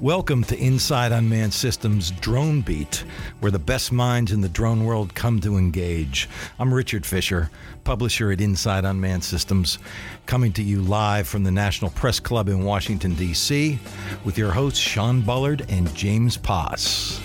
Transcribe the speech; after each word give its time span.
Welcome 0.00 0.44
to 0.44 0.56
Inside 0.56 1.10
Unmanned 1.10 1.52
Systems 1.52 2.12
Drone 2.12 2.60
Beat, 2.60 3.02
where 3.40 3.50
the 3.50 3.58
best 3.58 3.90
minds 3.90 4.30
in 4.30 4.40
the 4.40 4.48
drone 4.48 4.84
world 4.84 5.12
come 5.16 5.40
to 5.40 5.56
engage. 5.56 6.28
I'm 6.60 6.72
Richard 6.72 7.04
Fisher, 7.04 7.50
publisher 7.82 8.30
at 8.30 8.40
Inside 8.40 8.84
Unmanned 8.84 9.24
Systems, 9.24 9.80
coming 10.24 10.52
to 10.52 10.62
you 10.62 10.82
live 10.82 11.26
from 11.26 11.42
the 11.42 11.50
National 11.50 11.90
Press 11.90 12.20
Club 12.20 12.48
in 12.48 12.62
Washington, 12.62 13.14
D.C., 13.16 13.80
with 14.24 14.38
your 14.38 14.52
hosts 14.52 14.78
Sean 14.78 15.20
Bullard 15.20 15.66
and 15.68 15.92
James 15.96 16.36
Poss. 16.36 17.20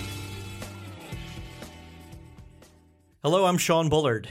Hello, 3.22 3.44
I'm 3.44 3.56
Sean 3.56 3.88
Bullard. 3.88 4.30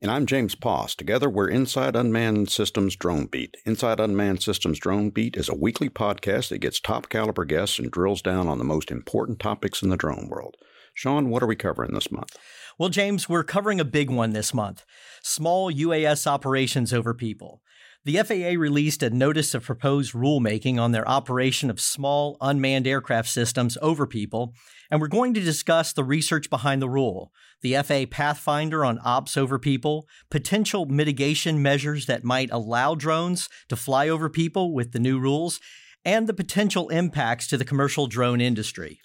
And 0.00 0.12
I'm 0.12 0.26
James 0.26 0.54
Poss. 0.54 0.94
Together, 0.94 1.28
we're 1.28 1.48
Inside 1.48 1.96
Unmanned 1.96 2.50
Systems 2.50 2.94
Drone 2.94 3.26
Beat. 3.26 3.56
Inside 3.66 3.98
Unmanned 3.98 4.40
Systems 4.40 4.78
Drone 4.78 5.10
Beat 5.10 5.36
is 5.36 5.48
a 5.48 5.56
weekly 5.56 5.90
podcast 5.90 6.50
that 6.50 6.58
gets 6.58 6.78
top 6.78 7.08
caliber 7.08 7.44
guests 7.44 7.80
and 7.80 7.90
drills 7.90 8.22
down 8.22 8.46
on 8.46 8.58
the 8.58 8.64
most 8.64 8.92
important 8.92 9.40
topics 9.40 9.82
in 9.82 9.88
the 9.88 9.96
drone 9.96 10.28
world. 10.28 10.56
Sean, 10.94 11.30
what 11.30 11.42
are 11.42 11.48
we 11.48 11.56
covering 11.56 11.94
this 11.94 12.12
month? 12.12 12.36
Well, 12.78 12.90
James, 12.90 13.28
we're 13.28 13.42
covering 13.42 13.80
a 13.80 13.84
big 13.84 14.08
one 14.08 14.34
this 14.34 14.54
month 14.54 14.84
small 15.20 15.72
UAS 15.72 16.28
operations 16.28 16.94
over 16.94 17.12
people. 17.12 17.60
The 18.04 18.16
FAA 18.22 18.58
released 18.58 19.02
a 19.02 19.10
notice 19.10 19.54
of 19.54 19.64
proposed 19.64 20.12
rulemaking 20.12 20.78
on 20.80 20.92
their 20.92 21.06
operation 21.06 21.68
of 21.68 21.80
small 21.80 22.36
unmanned 22.40 22.86
aircraft 22.86 23.28
systems 23.28 23.76
over 23.82 24.06
people, 24.06 24.54
and 24.90 25.00
we're 25.00 25.08
going 25.08 25.34
to 25.34 25.40
discuss 25.40 25.92
the 25.92 26.04
research 26.04 26.48
behind 26.48 26.80
the 26.80 26.88
rule, 26.88 27.32
the 27.60 27.74
FAA 27.74 28.04
Pathfinder 28.08 28.84
on 28.84 29.00
ops 29.04 29.36
over 29.36 29.58
people, 29.58 30.06
potential 30.30 30.86
mitigation 30.86 31.60
measures 31.60 32.06
that 32.06 32.24
might 32.24 32.50
allow 32.52 32.94
drones 32.94 33.48
to 33.68 33.76
fly 33.76 34.08
over 34.08 34.30
people 34.30 34.72
with 34.72 34.92
the 34.92 35.00
new 35.00 35.18
rules, 35.18 35.60
and 36.04 36.26
the 36.26 36.34
potential 36.34 36.88
impacts 36.90 37.48
to 37.48 37.56
the 37.56 37.64
commercial 37.64 38.06
drone 38.06 38.40
industry. 38.40 39.00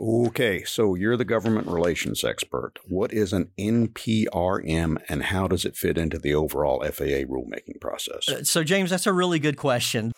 Okay, 0.00 0.64
so 0.64 0.94
you're 0.94 1.16
the 1.16 1.24
government 1.24 1.68
relations 1.68 2.24
expert. 2.24 2.74
What 2.84 3.12
is 3.12 3.32
an 3.32 3.50
NPRM 3.58 4.96
and 5.08 5.22
how 5.24 5.46
does 5.46 5.64
it 5.64 5.76
fit 5.76 5.96
into 5.96 6.18
the 6.18 6.34
overall 6.34 6.80
FAA 6.82 7.24
rulemaking 7.28 7.80
process? 7.80 8.28
Uh, 8.28 8.42
so, 8.42 8.64
James, 8.64 8.90
that's 8.90 9.06
a 9.06 9.12
really 9.12 9.38
good 9.38 9.56
question. 9.56 10.12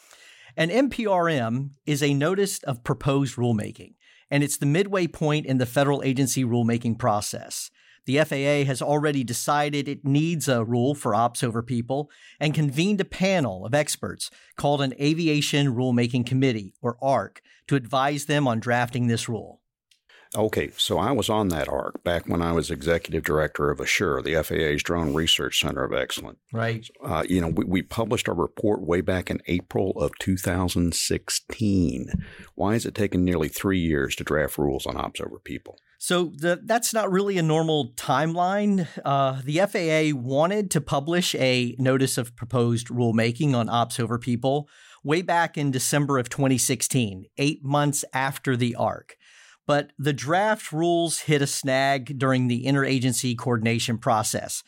An 0.57 0.71
NPRM 0.71 1.71
is 1.85 2.03
a 2.03 2.15
notice 2.15 2.63
of 2.63 2.85
proposed 2.85 3.37
rulemaking 3.37 3.95
and 4.31 4.43
it's 4.43 4.57
the 4.57 4.67
midway 4.67 5.07
point 5.07 5.47
in 5.47 5.59
the 5.59 5.67
federal 5.67 6.03
agency 6.03 6.45
rulemaking 6.45 6.99
process. 6.99 7.71
The 8.07 8.19
FAA 8.19 8.65
has 8.67 8.81
already 8.81 9.25
decided 9.25 9.89
it 9.89 10.05
needs 10.05 10.49
a 10.49 10.65
rule 10.65 10.95
for 10.95 11.15
ops 11.15 11.43
over 11.43 11.63
people 11.63 12.09
and 12.39 12.55
convened 12.55 13.01
a 13.01 13.05
panel 13.05 13.67
of 13.67 13.75
experts 13.75 14.31
called 14.57 14.81
an 14.81 14.95
Aviation 15.01 15.75
Rulemaking 15.75 16.25
Committee, 16.25 16.73
or 16.81 16.97
ARC, 17.03 17.43
to 17.67 17.75
advise 17.75 18.27
them 18.27 18.47
on 18.47 18.61
drafting 18.61 19.09
this 19.09 19.29
rule. 19.29 19.61
Okay, 20.35 20.71
so 20.77 20.99
I 20.99 21.13
was 21.13 21.31
on 21.31 21.49
that 21.49 21.69
arc 21.69 22.03
back 22.03 22.27
when 22.27 22.43
I 22.43 22.53
was 22.53 22.71
executive 22.71 23.23
director 23.23 23.71
of 23.71 23.81
Assure, 23.81 24.23
the 24.23 24.43
FAA's 24.43 24.83
Drone 24.83 25.15
Research 25.15 25.61
Center 25.61 25.85
of 25.85 25.93
Excellence. 25.93 26.39
Right. 26.53 26.89
Uh, 27.05 27.25
you 27.29 27.41
know, 27.41 27.49
we, 27.49 27.65
we, 27.65 27.83
published 27.83 28.29
our 28.29 28.35
report 28.35 28.83
way 28.83 29.01
back 29.01 29.31
in 29.31 29.41
April 29.47 29.93
of 29.93 30.11
2016. 30.19 32.13
Why 32.55 32.73
has 32.73 32.85
it 32.85 32.95
taken 32.95 33.25
nearly 33.25 33.49
three 33.49 33.79
years 33.79 34.17
to 34.17 34.25
draft 34.25 34.59
rules 34.59 34.87
on 34.87 34.97
ops 34.97 35.21
over 35.21 35.39
people? 35.39 35.79
So 35.99 36.33
the, 36.37 36.61
that's 36.65 36.93
not 36.93 37.11
really 37.11 37.39
a 37.39 37.43
normal 37.43 37.93
timeline. 37.95 38.87
Uh, 39.05 39.41
the 39.45 39.59
FAA 39.61 40.19
wanted 40.19 40.71
to 40.73 40.81
publish 40.81 41.35
a 41.37 41.75
notice 41.79 42.19
of 42.19 42.37
proposed 42.37 42.89
rulemaking 42.89 43.55
on 43.55 43.69
ops 43.69 43.99
over 43.99 44.19
people 44.19 44.69
way 45.03 45.23
back 45.23 45.57
in 45.57 45.71
December 45.71 46.19
of 46.19 46.29
2016, 46.29 47.27
eight 47.39 47.65
months 47.65 48.05
after 48.13 48.57
the 48.57 48.75
ARC. 48.75 49.17
But 49.67 49.93
the 49.99 50.13
draft 50.13 50.73
rules 50.73 51.21
hit 51.21 51.43
a 51.43 51.47
snag 51.47 52.19
during 52.19 52.47
the 52.47 52.65
interagency 52.65 53.37
coordination 53.37 53.99
process. 53.99 54.63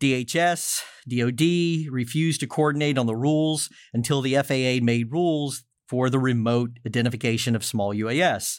DHS, 0.00 0.82
DoD 1.08 1.92
refused 1.92 2.40
to 2.40 2.46
coordinate 2.46 2.98
on 2.98 3.06
the 3.06 3.16
rules 3.16 3.68
until 3.92 4.20
the 4.20 4.34
FAA 4.34 4.84
made 4.84 5.12
rules 5.12 5.64
for 5.88 6.10
the 6.10 6.18
remote 6.18 6.70
identification 6.84 7.54
of 7.54 7.64
small 7.64 7.94
UAS. 7.94 8.58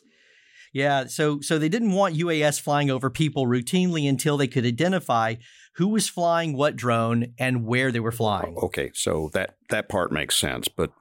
Yeah, 0.75 1.05
so 1.05 1.39
so 1.39 1.57
they 1.57 1.69
didn't 1.69 1.93
want 1.93 2.17
UAS 2.17 2.59
flying 2.59 2.91
over 2.91 3.09
people 3.09 3.47
routinely 3.47 4.09
until 4.09 4.35
they 4.35 4.47
could 4.47 4.65
identify 4.65 5.35
who 5.75 5.87
was 5.87 6.09
flying 6.09 6.57
what 6.57 6.75
drone 6.75 7.27
and 7.39 7.65
where 7.65 7.93
they 7.93 8.01
were 8.01 8.11
flying. 8.11 8.57
Okay, 8.61 8.91
so 8.93 9.29
that 9.31 9.55
that 9.69 9.87
part 9.87 10.11
makes 10.11 10.35
sense. 10.35 10.67
But 10.67 10.91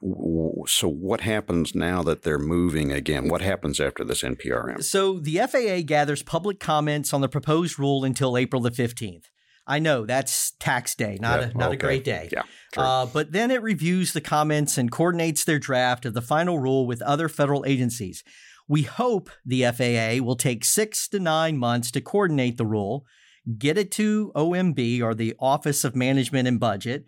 so 0.67 0.87
what 0.87 1.19
happens 1.19 1.75
now 1.75 2.03
that 2.03 2.21
they're 2.21 2.39
moving 2.39 2.93
again? 2.93 3.27
What 3.27 3.41
happens 3.41 3.81
after 3.81 4.05
this 4.05 4.23
NPRM? 4.23 4.81
So 4.81 5.19
the 5.19 5.39
FAA 5.39 5.85
gathers 5.85 6.23
public 6.23 6.61
comments 6.61 7.13
on 7.13 7.19
the 7.19 7.27
proposed 7.27 7.77
rule 7.77 8.05
until 8.05 8.37
April 8.37 8.61
the 8.61 8.71
fifteenth. 8.71 9.29
I 9.67 9.79
know 9.79 10.05
that's 10.05 10.51
tax 10.51 10.95
day, 10.95 11.17
not 11.19 11.41
a 11.41 11.47
not 11.57 11.67
okay. 11.67 11.73
a 11.73 11.79
great 11.79 12.05
day. 12.05 12.29
Yeah, 12.31 12.43
uh, 12.77 13.07
but 13.07 13.33
then 13.33 13.51
it 13.51 13.61
reviews 13.61 14.13
the 14.13 14.21
comments 14.21 14.77
and 14.77 14.89
coordinates 14.89 15.43
their 15.43 15.59
draft 15.59 16.05
of 16.05 16.13
the 16.13 16.21
final 16.21 16.59
rule 16.59 16.87
with 16.87 17.01
other 17.01 17.27
federal 17.27 17.65
agencies. 17.65 18.23
We 18.67 18.83
hope 18.83 19.29
the 19.45 19.63
FAA 19.63 20.23
will 20.23 20.35
take 20.35 20.65
six 20.65 21.07
to 21.09 21.19
nine 21.19 21.57
months 21.57 21.91
to 21.91 22.01
coordinate 22.01 22.57
the 22.57 22.65
rule, 22.65 23.05
get 23.57 23.77
it 23.77 23.91
to 23.93 24.31
OMB 24.35 25.01
or 25.01 25.13
the 25.13 25.35
Office 25.39 25.83
of 25.83 25.95
Management 25.95 26.47
and 26.47 26.59
Budget, 26.59 27.05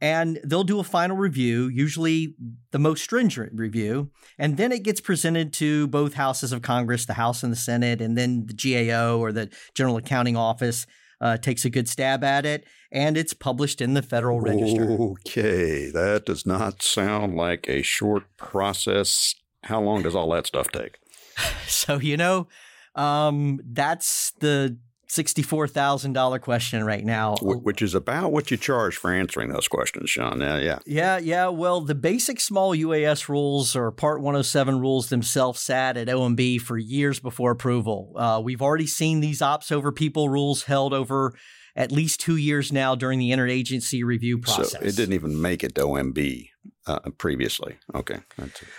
and 0.00 0.40
they'll 0.44 0.64
do 0.64 0.80
a 0.80 0.84
final 0.84 1.16
review, 1.16 1.68
usually 1.68 2.34
the 2.72 2.78
most 2.78 3.02
stringent 3.02 3.52
review, 3.54 4.10
and 4.38 4.56
then 4.56 4.72
it 4.72 4.82
gets 4.82 5.00
presented 5.00 5.52
to 5.54 5.86
both 5.88 6.14
houses 6.14 6.52
of 6.52 6.62
Congress, 6.62 7.06
the 7.06 7.14
House 7.14 7.42
and 7.42 7.52
the 7.52 7.56
Senate, 7.56 8.00
and 8.00 8.16
then 8.16 8.46
the 8.46 8.54
GAO 8.54 9.18
or 9.18 9.32
the 9.32 9.50
General 9.74 9.96
Accounting 9.96 10.36
Office 10.36 10.86
uh, 11.20 11.36
takes 11.36 11.64
a 11.64 11.70
good 11.70 11.88
stab 11.88 12.24
at 12.24 12.44
it, 12.44 12.66
and 12.90 13.16
it's 13.16 13.32
published 13.32 13.80
in 13.80 13.94
the 13.94 14.02
Federal 14.02 14.40
Register. 14.40 14.90
Okay, 14.90 15.90
that 15.90 16.26
does 16.26 16.44
not 16.44 16.82
sound 16.82 17.36
like 17.36 17.66
a 17.68 17.82
short 17.82 18.24
process 18.36 19.34
how 19.64 19.80
long 19.80 20.02
does 20.02 20.14
all 20.14 20.30
that 20.30 20.46
stuff 20.46 20.68
take? 20.68 20.98
So, 21.66 21.98
you 21.98 22.16
know, 22.16 22.46
um, 22.94 23.60
that's 23.64 24.32
the 24.38 24.78
$64,000 25.10 26.40
question 26.40 26.84
right 26.84 27.04
now. 27.04 27.36
Which 27.40 27.82
is 27.82 27.94
about 27.94 28.32
what 28.32 28.50
you 28.50 28.56
charge 28.56 28.96
for 28.96 29.12
answering 29.12 29.50
those 29.50 29.68
questions, 29.68 30.10
Sean. 30.10 30.40
Yeah, 30.40 30.58
yeah. 30.58 30.78
Yeah, 30.86 31.18
yeah. 31.18 31.48
Well, 31.48 31.80
the 31.80 31.94
basic 31.94 32.40
small 32.40 32.74
UAS 32.74 33.28
rules 33.28 33.76
or 33.76 33.90
Part 33.90 34.20
107 34.20 34.80
rules 34.80 35.08
themselves 35.08 35.60
sat 35.60 35.96
at 35.96 36.08
OMB 36.08 36.60
for 36.60 36.78
years 36.78 37.20
before 37.20 37.50
approval. 37.50 38.12
Uh, 38.16 38.40
we've 38.42 38.62
already 38.62 38.86
seen 38.86 39.20
these 39.20 39.42
ops 39.42 39.70
over 39.70 39.92
people 39.92 40.28
rules 40.28 40.64
held 40.64 40.92
over 40.92 41.34
at 41.76 41.92
least 41.92 42.20
two 42.20 42.36
years 42.36 42.72
now 42.72 42.94
during 42.94 43.18
the 43.18 43.30
interagency 43.30 44.04
review 44.04 44.38
process. 44.38 44.72
So 44.72 44.78
it 44.80 44.96
didn't 44.96 45.14
even 45.14 45.40
make 45.40 45.62
it 45.64 45.74
to 45.74 45.82
OMB 45.82 46.48
uh, 46.86 46.98
previously. 47.18 47.78
Okay. 47.94 48.20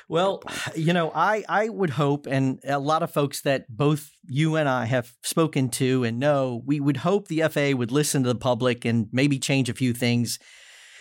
well, 0.07 0.41
you 0.75 0.93
know, 0.93 1.11
I, 1.13 1.43
I 1.47 1.69
would 1.69 1.91
hope, 1.91 2.27
and 2.27 2.59
a 2.63 2.79
lot 2.79 3.03
of 3.03 3.11
folks 3.11 3.41
that 3.41 3.65
both 3.69 4.09
you 4.27 4.55
and 4.55 4.69
I 4.69 4.85
have 4.85 5.13
spoken 5.23 5.69
to 5.71 6.03
and 6.03 6.19
know, 6.19 6.61
we 6.65 6.79
would 6.79 6.97
hope 6.97 7.27
the 7.27 7.41
FAA 7.41 7.77
would 7.77 7.91
listen 7.91 8.23
to 8.23 8.29
the 8.29 8.39
public 8.39 8.85
and 8.85 9.07
maybe 9.11 9.39
change 9.39 9.69
a 9.69 9.73
few 9.73 9.93
things. 9.93 10.39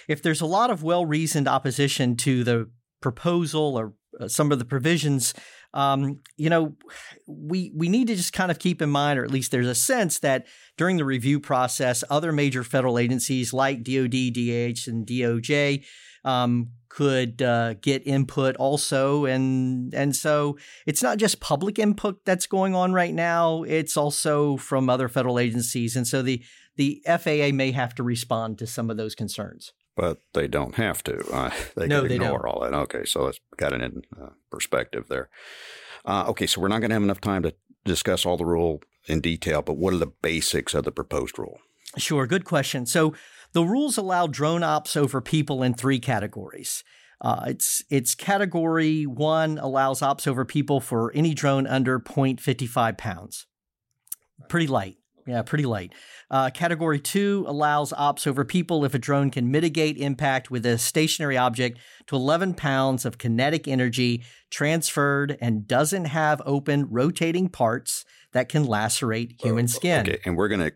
If 0.09 0.23
there's 0.23 0.41
a 0.41 0.47
lot 0.47 0.71
of 0.71 0.83
well 0.83 1.07
reasoned 1.07 1.49
opposition 1.49 2.17
to 2.19 2.45
the 2.45 2.71
proposal 3.01 3.77
or 3.79 3.95
uh, 4.21 4.29
some 4.29 4.53
of 4.53 4.59
the 4.59 4.65
provisions, 4.65 5.35
um, 5.73 6.21
you 6.37 6.49
know, 6.49 6.77
we 7.27 7.73
we 7.75 7.89
need 7.89 8.07
to 8.07 8.15
just 8.15 8.33
kind 8.33 8.51
of 8.51 8.61
keep 8.61 8.81
in 8.81 8.91
mind, 8.91 9.19
or 9.19 9.25
at 9.25 9.31
least 9.31 9.51
there's 9.51 9.67
a 9.67 9.75
sense 9.75 10.21
that 10.21 10.47
during 10.77 10.99
the 10.99 11.05
review 11.05 11.41
process, 11.41 12.05
other 12.09 12.31
major 12.31 12.63
federal 12.63 12.97
agencies 12.97 13.53
like 13.53 13.83
DoD, 13.83 14.33
DH, 14.33 14.87
and 14.87 15.05
DOJ 15.05 15.85
um, 16.25 16.71
could 16.95 17.43
uh, 17.43 17.75
get 17.75 18.07
input 18.07 18.55
also, 18.57 19.25
and 19.25 19.93
and 19.95 20.15
so 20.15 20.57
it's 20.87 21.03
not 21.03 21.19
just 21.19 21.41
public 21.41 21.79
input 21.79 22.25
that's 22.25 22.47
going 22.47 22.75
on 22.75 22.93
right 22.93 23.13
now; 23.13 23.65
it's 23.65 23.97
also 23.97 24.57
from 24.57 24.89
other 24.89 25.09
federal 25.09 25.41
agencies, 25.41 25.97
and 25.97 26.07
so 26.07 26.23
the 26.23 26.43
the 26.77 27.03
FAA 27.05 27.51
may 27.53 27.73
have 27.73 27.95
to 27.97 28.03
respond 28.05 28.59
to 28.59 28.67
some 28.67 28.91
of 28.91 28.97
those 28.97 29.15
concerns 29.15 29.73
but 29.97 30.19
they 30.33 30.49
don't 30.49 30.75
have 30.75 31.05
to. 31.05 31.25
Uh, 31.33 31.51
they 31.77 31.87
no, 31.87 32.03
can 32.03 32.13
ignore 32.13 32.43
don't. 32.43 32.47
all 32.47 32.61
that. 32.61 32.75
Okay, 32.75 33.05
so 33.05 33.29
it's 33.29 33.39
got 33.57 33.73
it 33.73 33.81
in 33.81 34.03
uh, 34.21 34.31
perspective 34.51 35.07
there. 35.09 35.29
Uh, 36.05 36.25
okay, 36.29 36.47
so 36.47 36.61
we're 36.61 36.69
not 36.69 36.81
going 36.81 36.91
to 36.91 36.95
have 36.95 37.03
enough 37.03 37.21
time 37.21 37.45
to 37.45 37.55
discuss 37.85 38.27
all 38.27 38.37
the 38.37 38.45
rule 38.45 38.81
in 39.07 39.21
detail, 39.21 39.63
but 39.63 39.77
what 39.77 39.95
are 39.95 39.99
the 39.99 40.13
basics 40.23 40.75
of 40.75 40.85
the 40.85 40.91
proposed 40.91 41.39
rule? 41.39 41.59
Sure, 41.97 42.27
good 42.27 42.45
question. 42.45 42.87
So 42.87 43.15
the 43.55 43.65
rules 43.65 43.97
allow 43.97 44.27
drone 44.27 44.63
ops 44.63 44.97
over 44.97 45.21
people 45.21 45.63
in 45.63 45.73
three 45.73 45.99
categories. 45.99 46.85
Uh, 47.21 47.45
it's 47.47 47.83
it's 47.89 48.15
category 48.15 49.05
one 49.05 49.57
allows 49.59 50.03
ops 50.03 50.27
over 50.27 50.45
people 50.45 50.81
for 50.81 51.11
any 51.15 51.33
drone 51.33 51.67
under 51.67 51.99
0.55 51.99 52.99
pounds. 52.99 53.47
Pretty 54.49 54.67
light. 54.67 54.99
Yeah, 55.27 55.41
pretty 55.41 55.65
light. 55.65 55.95
Uh, 56.31 56.51
category 56.51 57.01
two 57.01 57.47
allows 57.49 57.95
ops 57.95 58.27
over 58.27 58.45
people 58.45 58.85
if 58.85 58.93
a 58.93 58.99
drone 58.99 59.31
can 59.31 59.51
mitigate 59.51 59.97
impact 59.97 60.51
with 60.51 60.67
a 60.67 60.77
stationary 60.77 61.39
object 61.39 61.79
to 62.09 62.17
11 62.17 62.55
pounds 62.55 63.07
of 63.07 63.17
kinetic 63.17 63.67
energy 63.67 64.23
transferred 64.51 65.39
and 65.41 65.67
doesn't 65.67 66.07
have 66.07 66.43
open 66.45 66.89
rotating 66.91 67.49
parts 67.49 68.05
that 68.33 68.51
can 68.51 68.65
lacerate 68.65 69.41
human 69.41 69.67
skin. 69.67 70.01
Okay, 70.03 70.19
and 70.27 70.37
we're 70.37 70.49
gonna 70.49 70.73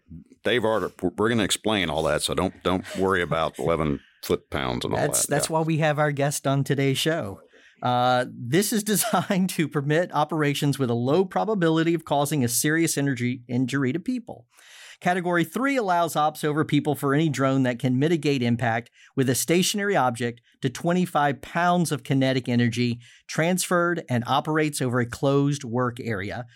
Dave 0.49 0.65
Arter, 0.65 0.91
we're 1.03 1.29
gonna 1.29 1.45
explain 1.45 1.91
all 1.91 2.03
that, 2.05 2.23
so 2.23 2.33
don't 2.33 2.63
don't 2.63 2.97
worry 2.97 3.21
about 3.21 3.59
11 3.59 4.01
foot 4.23 4.49
pounds 4.49 4.83
and 4.87 4.95
all 4.95 5.01
that's, 5.01 5.27
that. 5.27 5.31
That's 5.31 5.51
yeah. 5.51 5.53
why 5.53 5.61
we 5.61 5.77
have 5.79 5.99
our 5.99 6.11
guest 6.11 6.47
on 6.47 6.65
today's 6.65 6.97
show. 6.97 7.41
Uh, 7.83 8.25
this 8.33 8.73
is 8.73 8.83
designed 8.95 9.51
to 9.51 9.69
permit 9.69 10.11
operations 10.15 10.79
with 10.79 10.89
a 10.89 10.95
low 10.95 11.27
probability 11.27 11.93
of 11.93 12.07
causing 12.07 12.43
a 12.43 12.49
serious 12.49 12.97
energy 12.97 13.43
injury 13.47 13.93
to 13.93 14.01
people. 14.01 14.47
Category 15.01 15.45
3 15.45 15.77
allows 15.77 16.17
ops 16.17 16.43
over 16.43 16.65
people 16.65 16.97
for 16.97 17.15
any 17.15 17.29
drone 17.29 17.63
that 17.63 17.79
can 17.79 18.01
mitigate 18.01 18.43
impact 18.43 18.91
with 19.15 19.29
a 19.29 19.35
stationary 19.35 19.95
object 19.95 20.41
to 20.61 20.69
25 20.69 21.41
pounds 21.41 21.93
of 21.93 22.03
kinetic 22.03 22.49
energy 22.49 22.99
transferred 23.29 24.03
and 24.09 24.25
operates 24.27 24.83
over 24.83 24.99
a 24.99 25.07
closed 25.07 25.63
work 25.63 25.99
area, 26.01 26.47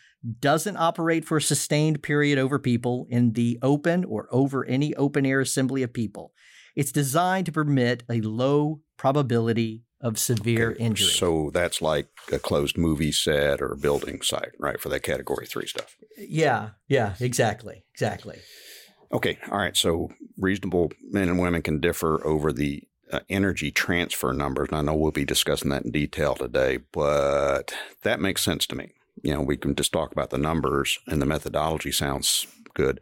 doesn't 0.40 0.76
operate 0.76 1.24
for 1.24 1.36
a 1.36 1.42
sustained 1.42 2.02
period 2.02 2.36
over 2.36 2.58
people 2.58 3.06
in 3.10 3.32
the 3.34 3.58
open 3.62 4.04
or 4.04 4.28
over 4.32 4.64
any 4.64 4.92
open 4.96 5.24
air 5.24 5.40
assembly 5.40 5.84
of 5.84 5.92
people. 5.92 6.32
It's 6.74 6.92
designed 6.92 7.46
to 7.46 7.52
permit 7.52 8.02
a 8.10 8.20
low 8.22 8.80
probability 8.96 9.82
of 10.02 10.18
severe 10.18 10.72
okay. 10.72 10.84
injury. 10.84 11.08
So 11.08 11.50
that's 11.54 11.80
like 11.80 12.08
a 12.32 12.38
closed 12.38 12.76
movie 12.76 13.12
set 13.12 13.62
or 13.62 13.72
a 13.72 13.76
building 13.76 14.20
site, 14.20 14.52
right? 14.58 14.80
For 14.80 14.88
that 14.88 15.04
category 15.04 15.46
three 15.46 15.66
stuff. 15.66 15.96
Yeah, 16.18 16.70
yeah, 16.88 17.14
exactly, 17.20 17.84
exactly. 17.94 18.40
Okay, 19.12 19.38
all 19.50 19.58
right. 19.58 19.76
So 19.76 20.10
reasonable 20.36 20.92
men 21.10 21.28
and 21.28 21.38
women 21.38 21.62
can 21.62 21.80
differ 21.80 22.26
over 22.26 22.52
the 22.52 22.82
uh, 23.12 23.20
energy 23.28 23.70
transfer 23.70 24.32
numbers. 24.32 24.68
And 24.70 24.78
I 24.78 24.82
know 24.82 24.94
we'll 24.94 25.12
be 25.12 25.24
discussing 25.24 25.70
that 25.70 25.84
in 25.84 25.92
detail 25.92 26.34
today, 26.34 26.78
but 26.92 27.74
that 28.02 28.20
makes 28.20 28.42
sense 28.42 28.66
to 28.68 28.74
me. 28.74 28.92
You 29.22 29.34
know, 29.34 29.42
we 29.42 29.56
can 29.56 29.76
just 29.76 29.92
talk 29.92 30.12
about 30.12 30.30
the 30.30 30.38
numbers 30.38 30.98
and 31.06 31.22
the 31.22 31.26
methodology 31.26 31.92
sounds 31.92 32.46
good 32.74 33.00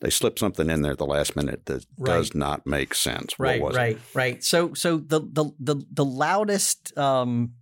they 0.00 0.10
slip 0.10 0.38
something 0.38 0.70
in 0.70 0.82
there 0.82 0.92
at 0.92 0.98
the 0.98 1.06
last 1.06 1.34
minute 1.34 1.66
that 1.66 1.84
right. 1.98 2.16
does 2.16 2.34
not 2.34 2.66
make 2.66 2.94
sense. 2.94 3.38
Right, 3.38 3.60
right, 3.60 3.96
it? 3.96 4.14
right. 4.14 4.44
So, 4.44 4.74
so 4.74 4.98
the 4.98 5.20
the 5.20 5.50
the, 5.58 5.76
the 5.90 6.04
loudest 6.04 6.96
um, 6.96 7.54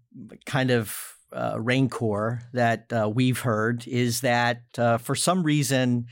kind 0.45 0.71
of 0.71 0.97
uh, 1.33 1.57
rancor 1.59 2.43
that 2.53 2.93
uh, 2.93 3.11
we've 3.13 3.41
heard 3.41 3.87
is 3.87 4.21
that 4.21 4.63
uh, 4.79 4.99
for 4.99 5.15
some 5.15 5.43
reason. 5.43 6.07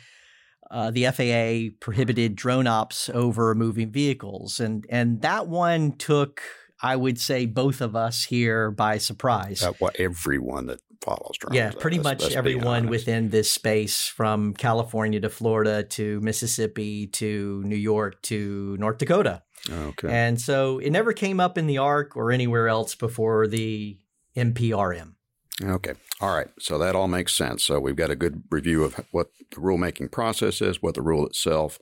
Uh, 0.70 0.90
the 0.90 1.04
FAA 1.04 1.76
prohibited 1.78 2.34
drone 2.34 2.66
ops 2.66 3.08
over 3.10 3.54
moving 3.54 3.92
vehicles, 3.92 4.58
and 4.58 4.84
and 4.88 5.20
that 5.20 5.46
one 5.46 5.92
took, 5.92 6.40
I 6.82 6.96
would 6.96 7.20
say, 7.20 7.46
both 7.46 7.80
of 7.80 7.94
us 7.94 8.24
here 8.24 8.72
by 8.72 8.98
surprise. 8.98 9.62
Uh, 9.62 9.74
well, 9.78 9.92
everyone 9.98 10.66
that 10.66 10.80
follows 11.04 11.36
drones. 11.38 11.56
Yeah, 11.56 11.70
pretty 11.70 11.98
much 11.98 12.32
everyone 12.32 12.88
within 12.88 13.30
this 13.30 13.50
space 13.50 14.08
from 14.08 14.54
California 14.54 15.20
to 15.20 15.28
Florida 15.28 15.82
to 15.82 16.20
Mississippi 16.20 17.06
to 17.08 17.62
New 17.64 17.76
York 17.76 18.22
to 18.22 18.76
North 18.78 18.98
Dakota. 18.98 19.42
Okay. 19.70 20.08
And 20.10 20.40
so 20.40 20.78
it 20.78 20.90
never 20.90 21.12
came 21.12 21.40
up 21.40 21.56
in 21.56 21.66
the 21.66 21.78
ARC 21.78 22.16
or 22.16 22.32
anywhere 22.32 22.68
else 22.68 22.94
before 22.94 23.46
the 23.46 23.98
NPRM. 24.36 25.14
Okay. 25.62 25.94
All 26.20 26.34
right. 26.34 26.48
So 26.58 26.78
that 26.78 26.96
all 26.96 27.08
makes 27.08 27.34
sense. 27.34 27.64
So 27.64 27.78
we've 27.78 27.96
got 27.96 28.10
a 28.10 28.16
good 28.16 28.42
review 28.50 28.84
of 28.84 28.94
what 29.12 29.28
the 29.50 29.56
rulemaking 29.56 30.10
process 30.10 30.60
is, 30.60 30.82
what 30.82 30.94
the 30.94 31.02
rule 31.02 31.26
itself. 31.26 31.78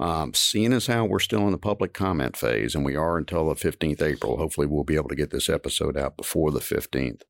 Um, 0.00 0.32
seeing 0.32 0.72
as 0.72 0.86
how 0.86 1.04
we're 1.04 1.18
still 1.18 1.44
in 1.46 1.50
the 1.50 1.58
public 1.58 1.92
comment 1.92 2.36
phase, 2.36 2.76
and 2.76 2.84
we 2.84 2.94
are 2.94 3.18
until 3.18 3.48
the 3.48 3.56
15th 3.56 4.00
April, 4.00 4.36
hopefully 4.36 4.68
we'll 4.68 4.84
be 4.84 4.94
able 4.94 5.08
to 5.08 5.16
get 5.16 5.30
this 5.30 5.48
episode 5.48 5.96
out 5.96 6.16
before 6.16 6.52
the 6.52 6.60
15th. 6.60 7.22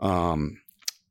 Um, 0.00 0.60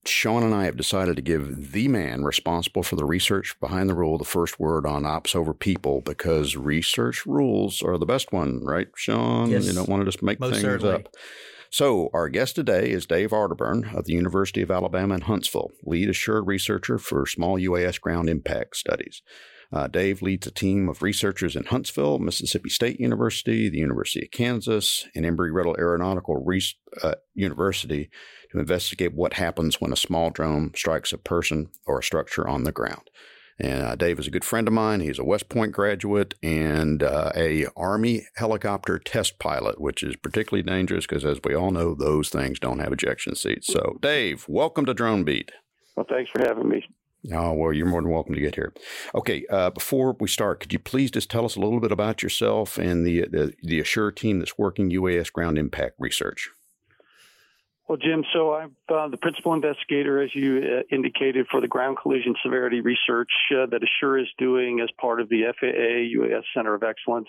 Sean 0.07 0.43
and 0.43 0.53
I 0.53 0.65
have 0.65 0.77
decided 0.77 1.15
to 1.15 1.21
give 1.21 1.71
the 1.71 1.87
man 1.87 2.23
responsible 2.23 2.83
for 2.83 2.95
the 2.95 3.05
research 3.05 3.59
behind 3.59 3.89
the 3.89 3.95
rule 3.95 4.17
the 4.17 4.23
first 4.23 4.59
word 4.59 4.85
on 4.85 5.05
ops 5.05 5.35
over 5.35 5.53
people 5.53 6.01
because 6.01 6.55
research 6.55 7.25
rules 7.25 7.81
are 7.81 7.97
the 7.97 8.05
best 8.05 8.31
one, 8.31 8.63
right, 8.63 8.87
Sean? 8.95 9.49
Yes. 9.49 9.65
You 9.65 9.73
don't 9.73 9.89
want 9.89 10.01
to 10.01 10.05
just 10.05 10.21
make 10.21 10.39
Most 10.39 10.51
things 10.51 10.61
certainly. 10.61 10.93
up. 10.93 11.09
So, 11.71 12.09
our 12.13 12.29
guest 12.29 12.55
today 12.55 12.91
is 12.91 13.05
Dave 13.05 13.31
Arterburn 13.31 13.93
of 13.95 14.05
the 14.05 14.13
University 14.13 14.61
of 14.61 14.71
Alabama 14.71 15.15
in 15.15 15.21
Huntsville, 15.21 15.71
lead 15.83 16.09
assured 16.09 16.47
researcher 16.47 16.97
for 16.97 17.25
small 17.25 17.59
UAS 17.59 17.99
ground 17.99 18.29
impact 18.29 18.77
studies. 18.77 19.21
Uh, 19.73 19.87
Dave 19.87 20.21
leads 20.21 20.47
a 20.47 20.51
team 20.51 20.87
of 20.87 21.01
researchers 21.01 21.55
in 21.55 21.65
Huntsville, 21.65 22.19
Mississippi 22.19 22.69
State 22.69 22.99
University, 22.99 23.67
the 23.67 23.79
University 23.79 24.23
of 24.23 24.31
Kansas, 24.31 25.05
and 25.15 25.25
Embry-Riddle 25.25 25.75
Aeronautical 25.77 26.37
Re- 26.45 26.61
uh, 27.03 27.15
University 27.33 28.09
to 28.55 28.61
investigate 28.61 29.13
what 29.13 29.33
happens 29.33 29.79
when 29.79 29.93
a 29.93 29.97
small 29.97 30.29
drone 30.29 30.71
strikes 30.75 31.13
a 31.13 31.17
person 31.17 31.69
or 31.85 31.99
a 31.99 32.03
structure 32.03 32.47
on 32.47 32.63
the 32.63 32.71
ground. 32.71 33.09
And 33.57 33.83
uh, 33.83 33.95
Dave 33.95 34.19
is 34.19 34.27
a 34.27 34.31
good 34.31 34.43
friend 34.43 34.67
of 34.67 34.73
mine. 34.73 34.99
He's 34.99 35.19
a 35.19 35.23
West 35.23 35.47
Point 35.47 35.71
graduate 35.71 36.33
and 36.43 37.01
uh, 37.01 37.31
a 37.35 37.67
Army 37.77 38.27
helicopter 38.35 38.99
test 38.99 39.39
pilot, 39.39 39.79
which 39.79 40.03
is 40.03 40.17
particularly 40.17 40.63
dangerous 40.63 41.05
because, 41.05 41.23
as 41.23 41.39
we 41.43 41.55
all 41.55 41.71
know, 41.71 41.95
those 41.95 42.29
things 42.29 42.59
don't 42.59 42.79
have 42.79 42.91
ejection 42.91 43.33
seats. 43.35 43.67
So, 43.67 43.97
Dave, 44.01 44.45
welcome 44.49 44.85
to 44.87 44.93
Drone 44.93 45.23
Beat. 45.23 45.53
Well, 45.95 46.05
thanks 46.09 46.29
for 46.31 46.45
having 46.45 46.67
me. 46.67 46.85
Oh, 47.33 47.53
well, 47.53 47.73
you're 47.73 47.87
more 47.87 48.01
than 48.01 48.11
welcome 48.11 48.35
to 48.35 48.41
get 48.41 48.55
here. 48.55 48.73
Okay, 49.15 49.45
uh, 49.49 49.69
before 49.69 50.15
we 50.19 50.27
start, 50.27 50.59
could 50.59 50.73
you 50.73 50.79
please 50.79 51.09
just 51.09 51.31
tell 51.31 51.45
us 51.45 51.55
a 51.55 51.59
little 51.59 51.79
bit 51.79 51.91
about 51.91 52.21
yourself 52.21 52.77
and 52.77 53.05
the, 53.05 53.21
the, 53.21 53.53
the 53.63 53.79
Assure 53.79 54.11
team 54.11 54.39
that's 54.39 54.59
working 54.59 54.91
UAS 54.91 55.31
ground 55.31 55.57
impact 55.57 55.95
research? 55.97 56.49
Well, 57.87 57.99
Jim, 57.99 58.23
so 58.33 58.55
I'm 58.55 58.75
uh, 58.89 59.09
the 59.09 59.17
principal 59.17 59.53
investigator, 59.53 60.19
as 60.23 60.31
you 60.33 60.57
uh, 60.57 60.95
indicated, 60.95 61.45
for 61.51 61.61
the 61.61 61.67
ground 61.67 61.97
collision 62.01 62.33
severity 62.43 62.81
research 62.81 63.29
uh, 63.51 63.67
that 63.67 63.81
Assure 63.83 64.17
is 64.17 64.27
doing 64.39 64.79
as 64.79 64.89
part 64.99 65.21
of 65.21 65.29
the 65.29 65.43
FAA 65.59 66.19
UAS 66.19 66.41
Center 66.55 66.73
of 66.73 66.81
Excellence. 66.81 67.27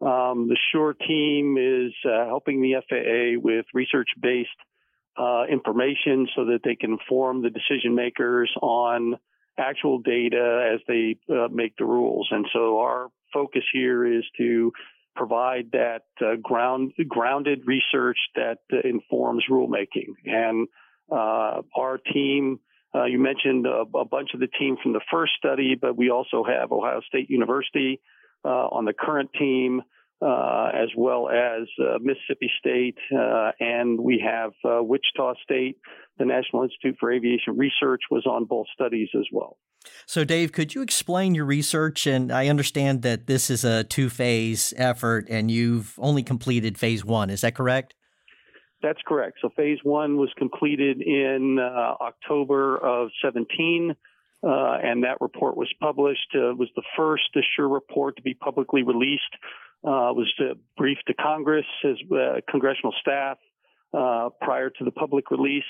Um, 0.00 0.48
the 0.48 0.56
Assure 0.56 0.94
team 0.94 1.56
is 1.58 1.92
uh, 2.04 2.26
helping 2.26 2.62
the 2.62 2.76
FAA 2.88 3.40
with 3.42 3.66
research 3.74 4.08
based 4.20 4.50
uh, 5.16 5.46
information 5.50 6.28
so 6.36 6.44
that 6.44 6.60
they 6.62 6.76
can 6.76 6.92
inform 6.92 7.42
the 7.42 7.50
decision 7.50 7.96
makers 7.96 8.50
on 8.62 9.16
actual 9.58 9.98
data 9.98 10.74
as 10.74 10.80
they 10.86 11.16
uh, 11.28 11.48
make 11.50 11.76
the 11.76 11.84
rules. 11.84 12.28
And 12.30 12.46
so 12.52 12.78
our 12.78 13.08
focus 13.32 13.64
here 13.72 14.06
is 14.06 14.22
to 14.36 14.72
provide 15.18 15.72
that 15.72 16.02
uh, 16.20 16.36
ground 16.40 16.92
grounded 17.08 17.62
research 17.66 18.18
that 18.36 18.58
uh, 18.72 18.76
informs 18.88 19.44
rulemaking. 19.50 20.14
And 20.24 20.68
uh, 21.10 21.62
our 21.76 21.98
team, 22.12 22.60
uh, 22.94 23.04
you 23.04 23.18
mentioned 23.18 23.66
a, 23.66 23.84
a, 23.98 24.04
bunch 24.04 24.30
of 24.34 24.40
the 24.40 24.46
team 24.46 24.76
from 24.82 24.92
the 24.92 25.00
first 25.10 25.32
study, 25.36 25.74
but 25.74 25.96
we 25.96 26.10
also 26.10 26.44
have 26.44 26.70
Ohio 26.70 27.00
State 27.06 27.28
University 27.28 28.00
uh, 28.44 28.68
on 28.68 28.84
the 28.84 28.92
current 28.92 29.30
team. 29.38 29.82
Uh, 30.20 30.70
as 30.74 30.88
well 30.96 31.28
as 31.28 31.68
uh, 31.80 31.96
Mississippi 32.00 32.50
State, 32.58 32.98
uh, 33.16 33.52
and 33.60 34.00
we 34.00 34.20
have 34.24 34.50
Wichita 34.64 35.34
State. 35.44 35.78
The 36.18 36.24
National 36.24 36.64
Institute 36.64 36.96
for 36.98 37.12
Aviation 37.12 37.56
Research 37.56 38.00
was 38.10 38.26
on 38.26 38.44
both 38.44 38.66
studies 38.74 39.10
as 39.14 39.26
well. 39.30 39.58
So, 40.06 40.24
Dave, 40.24 40.52
could 40.52 40.74
you 40.74 40.82
explain 40.82 41.34
your 41.34 41.44
research? 41.44 42.06
And 42.06 42.32
I 42.32 42.48
understand 42.48 43.02
that 43.02 43.26
this 43.26 43.50
is 43.50 43.64
a 43.64 43.84
two 43.84 44.08
phase 44.10 44.74
effort 44.76 45.26
and 45.28 45.50
you've 45.50 45.94
only 45.98 46.22
completed 46.22 46.78
phase 46.78 47.04
one. 47.04 47.30
Is 47.30 47.42
that 47.42 47.54
correct? 47.54 47.94
That's 48.82 49.00
correct. 49.06 49.38
So, 49.40 49.50
phase 49.56 49.78
one 49.82 50.16
was 50.16 50.30
completed 50.36 51.00
in 51.00 51.58
uh, 51.60 51.94
October 52.02 52.76
of 52.78 53.10
17. 53.24 53.94
Uh, 54.42 54.78
and 54.82 55.02
that 55.02 55.18
report 55.20 55.56
was 55.56 55.72
published. 55.80 56.34
Uh, 56.34 56.54
was 56.54 56.68
the 56.76 56.82
first 56.96 57.24
Assure 57.34 57.68
report 57.68 58.16
to 58.16 58.22
be 58.22 58.34
publicly 58.34 58.82
released. 58.82 59.34
Uh, 59.84 60.10
was 60.12 60.32
briefed 60.76 61.04
to 61.06 61.14
Congress 61.14 61.66
as 61.84 61.96
uh, 62.12 62.40
congressional 62.50 62.92
staff 63.00 63.38
uh, 63.94 64.28
prior 64.40 64.70
to 64.70 64.84
the 64.84 64.90
public 64.90 65.30
release. 65.30 65.62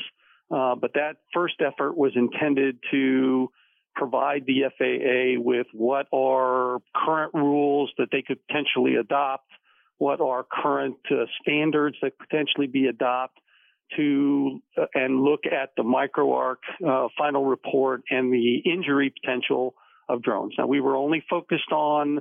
but 0.51 0.93
that 0.95 1.17
first 1.33 1.57
effort 1.61 1.97
was 1.97 2.13
intended 2.15 2.79
to 2.91 3.49
provide 3.95 4.45
the 4.47 4.63
FAA 4.79 5.43
with 5.43 5.67
what 5.73 6.07
are 6.13 6.79
current 6.95 7.35
rules 7.35 7.91
that 7.99 8.09
they 8.13 8.23
could 8.23 8.39
potentially 8.47 8.95
adopt, 8.95 9.51
what 9.99 10.21
are 10.21 10.47
current 10.51 10.97
uh, 11.11 11.25
standards 11.43 11.97
that 12.01 12.13
potentially 12.19 12.67
be 12.67 12.87
adopted 12.87 13.43
to 13.97 14.61
uh, 14.77 14.87
and 14.95 15.21
look 15.21 15.41
at 15.47 15.71
the 15.77 15.83
microarc 15.83 16.57
uh, 16.87 17.09
final 17.17 17.45
report 17.45 18.03
and 18.11 18.33
the 18.33 18.59
injury 18.59 19.13
potential 19.21 19.75
of 20.09 20.23
drones. 20.23 20.55
Now 20.59 20.67
we 20.67 20.81
were 20.81 20.97
only 20.97 21.25
focused 21.29 21.73
on 21.73 22.21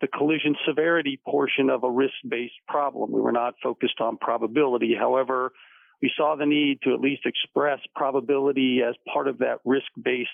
the 0.00 0.06
collision 0.06 0.54
severity 0.66 1.20
portion 1.26 1.70
of 1.70 1.82
a 1.82 1.90
risk-based 1.90 2.54
problem. 2.68 3.10
We 3.10 3.20
were 3.20 3.32
not 3.32 3.54
focused 3.62 4.00
on 4.00 4.16
probability. 4.16 4.94
However, 4.98 5.52
we 6.00 6.12
saw 6.16 6.36
the 6.36 6.46
need 6.46 6.78
to 6.84 6.94
at 6.94 7.00
least 7.00 7.22
express 7.26 7.80
probability 7.96 8.80
as 8.88 8.94
part 9.12 9.26
of 9.26 9.38
that 9.38 9.58
risk-based 9.64 10.30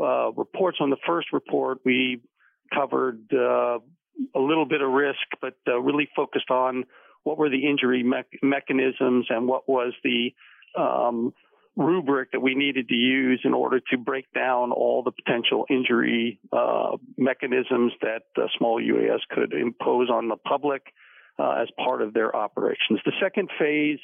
uh, 0.00 0.30
reports. 0.32 0.78
On 0.80 0.90
the 0.90 0.96
first 1.04 1.32
report, 1.32 1.78
we 1.84 2.20
covered 2.72 3.20
uh, 3.32 3.78
a 4.34 4.40
little 4.40 4.66
bit 4.66 4.80
of 4.80 4.90
risk, 4.90 5.18
but 5.40 5.54
uh, 5.66 5.78
really 5.80 6.08
focused 6.14 6.50
on 6.50 6.84
what 7.24 7.38
were 7.38 7.48
the 7.48 7.68
injury 7.68 8.02
me- 8.02 8.38
mechanisms 8.42 9.26
and 9.30 9.46
what 9.46 9.68
was 9.68 9.92
the 10.02 10.34
um, 10.78 11.32
rubric 11.76 12.32
that 12.32 12.40
we 12.40 12.54
needed 12.54 12.88
to 12.88 12.94
use 12.94 13.40
in 13.44 13.54
order 13.54 13.80
to 13.90 13.96
break 13.96 14.26
down 14.34 14.72
all 14.72 15.02
the 15.02 15.12
potential 15.12 15.64
injury 15.70 16.38
uh, 16.52 16.96
mechanisms 17.16 17.92
that 18.02 18.22
small 18.58 18.80
UAS 18.80 19.20
could 19.30 19.52
impose 19.52 20.10
on 20.10 20.28
the 20.28 20.36
public 20.36 20.82
uh, 21.38 21.62
as 21.62 21.68
part 21.82 22.02
of 22.02 22.12
their 22.12 22.34
operations. 22.34 23.00
The 23.04 23.12
second 23.20 23.48
phase 23.58 23.98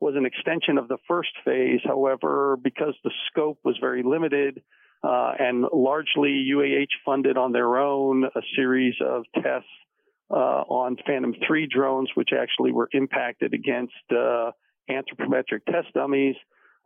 was 0.00 0.14
an 0.16 0.26
extension 0.26 0.76
of 0.76 0.88
the 0.88 0.98
first 1.08 1.30
phase. 1.44 1.80
However, 1.84 2.58
because 2.62 2.94
the 3.04 3.10
scope 3.30 3.58
was 3.64 3.76
very 3.80 4.02
limited 4.02 4.62
uh, 5.02 5.32
and 5.38 5.64
largely 5.72 6.46
UAH 6.52 6.88
funded 7.04 7.38
on 7.38 7.52
their 7.52 7.78
own 7.78 8.24
a 8.24 8.40
series 8.54 8.94
of 9.00 9.24
tests 9.34 9.44
uh, 9.44 9.83
on 10.30 10.96
Phantom 11.06 11.34
3 11.46 11.66
drones, 11.66 12.10
which 12.14 12.30
actually 12.36 12.72
were 12.72 12.88
impacted 12.92 13.54
against 13.54 13.92
uh, 14.10 14.50
anthropometric 14.90 15.64
test 15.70 15.92
dummies, 15.94 16.36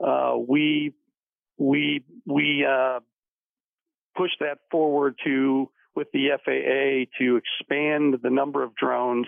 uh, 0.04 0.34
we 0.36 0.94
we 1.56 2.04
we 2.26 2.64
uh, 2.64 3.00
pushed 4.16 4.38
that 4.40 4.58
forward 4.70 5.16
to 5.24 5.70
with 5.94 6.08
the 6.12 6.28
FAA 6.44 7.10
to 7.18 7.36
expand 7.36 8.16
the 8.22 8.30
number 8.30 8.62
of 8.62 8.74
drones 8.76 9.26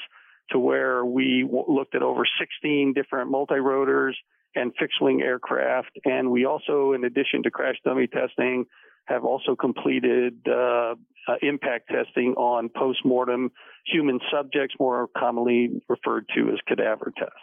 to 0.50 0.58
where 0.58 1.04
we 1.04 1.42
w- 1.42 1.64
looked 1.68 1.94
at 1.94 2.02
over 2.02 2.22
16 2.38 2.92
different 2.94 3.30
multi-rotors 3.30 4.16
and 4.54 4.72
fixed-wing 4.78 5.22
aircraft, 5.22 5.90
and 6.04 6.30
we 6.30 6.44
also, 6.44 6.92
in 6.92 7.04
addition 7.04 7.42
to 7.42 7.50
crash 7.50 7.76
dummy 7.84 8.06
testing, 8.06 8.66
have 9.10 9.24
also 9.24 9.56
completed 9.56 10.34
uh, 10.48 10.94
uh, 11.28 11.34
impact 11.42 11.90
testing 11.90 12.34
on 12.36 12.70
post-mortem 12.74 13.50
human 13.84 14.20
subjects, 14.32 14.74
more 14.78 15.08
commonly 15.16 15.82
referred 15.88 16.26
to 16.34 16.50
as 16.50 16.58
cadaver 16.66 17.12
tests. 17.18 17.34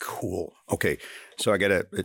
Cool. 0.00 0.54
Okay, 0.72 0.98
so 1.36 1.52
I 1.52 1.58
got 1.58 1.68
to 1.68 2.04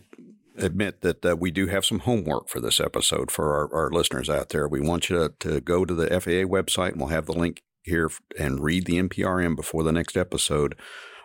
admit 0.57 1.01
that 1.01 1.25
uh, 1.25 1.35
we 1.35 1.51
do 1.51 1.67
have 1.67 1.85
some 1.85 1.99
homework 1.99 2.49
for 2.49 2.59
this 2.59 2.79
episode 2.79 3.31
for 3.31 3.53
our, 3.53 3.83
our 3.85 3.91
listeners 3.91 4.29
out 4.29 4.49
there. 4.49 4.67
We 4.67 4.81
want 4.81 5.09
you 5.09 5.17
to, 5.17 5.33
to, 5.39 5.61
go 5.61 5.85
to 5.85 5.93
the 5.93 6.07
FAA 6.07 6.47
website, 6.47 6.91
and 6.91 6.97
we'll 6.99 7.09
have 7.09 7.25
the 7.25 7.33
link 7.33 7.63
here 7.83 8.09
and 8.39 8.63
read 8.63 8.85
the 8.85 9.01
NPRM 9.01 9.55
before 9.55 9.83
the 9.83 9.91
next 9.91 10.17
episode. 10.17 10.75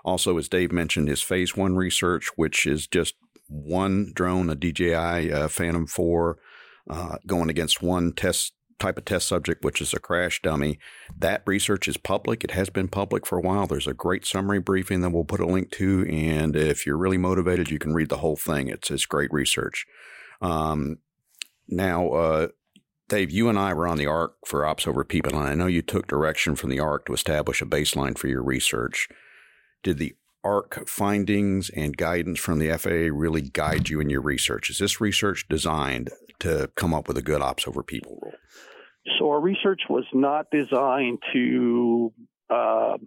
Also, 0.04 0.38
as 0.38 0.48
Dave 0.48 0.72
mentioned, 0.72 1.08
his 1.08 1.22
phase 1.22 1.56
one 1.56 1.76
research, 1.76 2.30
which 2.36 2.66
is 2.66 2.86
just 2.86 3.14
one 3.48 4.12
drone, 4.14 4.50
a 4.50 4.54
DJI 4.54 5.32
uh, 5.32 5.48
Phantom 5.48 5.86
4, 5.86 6.38
uh, 6.88 7.16
going 7.26 7.50
against 7.50 7.82
one 7.82 8.12
test 8.12 8.54
type 8.78 8.96
of 8.96 9.04
test 9.04 9.26
subject, 9.26 9.64
which 9.64 9.80
is 9.80 9.92
a 9.92 9.98
crash 9.98 10.40
dummy. 10.40 10.78
That 11.16 11.42
research 11.46 11.88
is 11.88 11.96
public. 11.96 12.44
It 12.44 12.52
has 12.52 12.70
been 12.70 12.88
public 12.88 13.26
for 13.26 13.38
a 13.38 13.40
while. 13.40 13.66
There's 13.66 13.88
a 13.88 13.94
great 13.94 14.24
summary 14.24 14.60
briefing 14.60 15.00
that 15.00 15.10
we'll 15.10 15.24
put 15.24 15.40
a 15.40 15.46
link 15.46 15.70
to. 15.72 16.06
And 16.08 16.54
if 16.54 16.86
you're 16.86 16.96
really 16.96 17.18
motivated, 17.18 17.70
you 17.70 17.78
can 17.78 17.92
read 17.92 18.08
the 18.08 18.18
whole 18.18 18.36
thing. 18.36 18.68
It's, 18.68 18.90
it's 18.90 19.06
great 19.06 19.32
research. 19.32 19.84
Um, 20.40 20.98
now, 21.66 22.08
uh, 22.10 22.48
Dave, 23.08 23.30
you 23.30 23.48
and 23.48 23.58
I 23.58 23.74
were 23.74 23.88
on 23.88 23.98
the 23.98 24.06
ARC 24.06 24.34
for 24.46 24.64
Ops 24.66 24.86
Over 24.86 25.02
People, 25.02 25.34
and 25.34 25.48
I 25.48 25.54
know 25.54 25.66
you 25.66 25.82
took 25.82 26.06
direction 26.06 26.54
from 26.54 26.70
the 26.70 26.78
ARC 26.78 27.06
to 27.06 27.14
establish 27.14 27.62
a 27.62 27.66
baseline 27.66 28.16
for 28.16 28.28
your 28.28 28.42
research. 28.42 29.08
Did 29.82 29.98
the 29.98 30.14
ARC 30.44 30.88
findings 30.88 31.70
and 31.70 31.96
guidance 31.96 32.38
from 32.38 32.58
the 32.58 32.76
FAA 32.76 33.14
really 33.16 33.42
guide 33.42 33.88
you 33.88 34.00
in 34.00 34.10
your 34.10 34.20
research? 34.20 34.70
Is 34.70 34.78
this 34.78 35.00
research 35.00 35.46
designed 35.48 36.10
to 36.40 36.70
come 36.76 36.94
up 36.94 37.08
with 37.08 37.18
a 37.18 37.22
good 37.22 37.42
Ops 37.42 37.66
Over 37.66 37.82
People 37.82 38.18
rule? 38.22 38.34
So 39.18 39.30
our 39.30 39.40
research 39.40 39.82
was 39.88 40.04
not 40.12 40.46
designed 40.52 41.18
to 41.32 42.12
uh, 42.50 42.98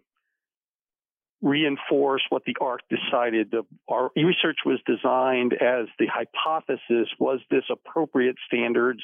reinforce 1.41 2.21
what 2.29 2.43
the 2.45 2.55
ARC 2.61 2.81
decided. 2.89 3.53
Our 3.87 4.11
research 4.15 4.57
was 4.65 4.79
designed 4.85 5.53
as 5.53 5.87
the 5.99 6.07
hypothesis 6.07 7.09
was 7.19 7.39
this 7.49 7.63
appropriate 7.69 8.35
standards 8.47 9.01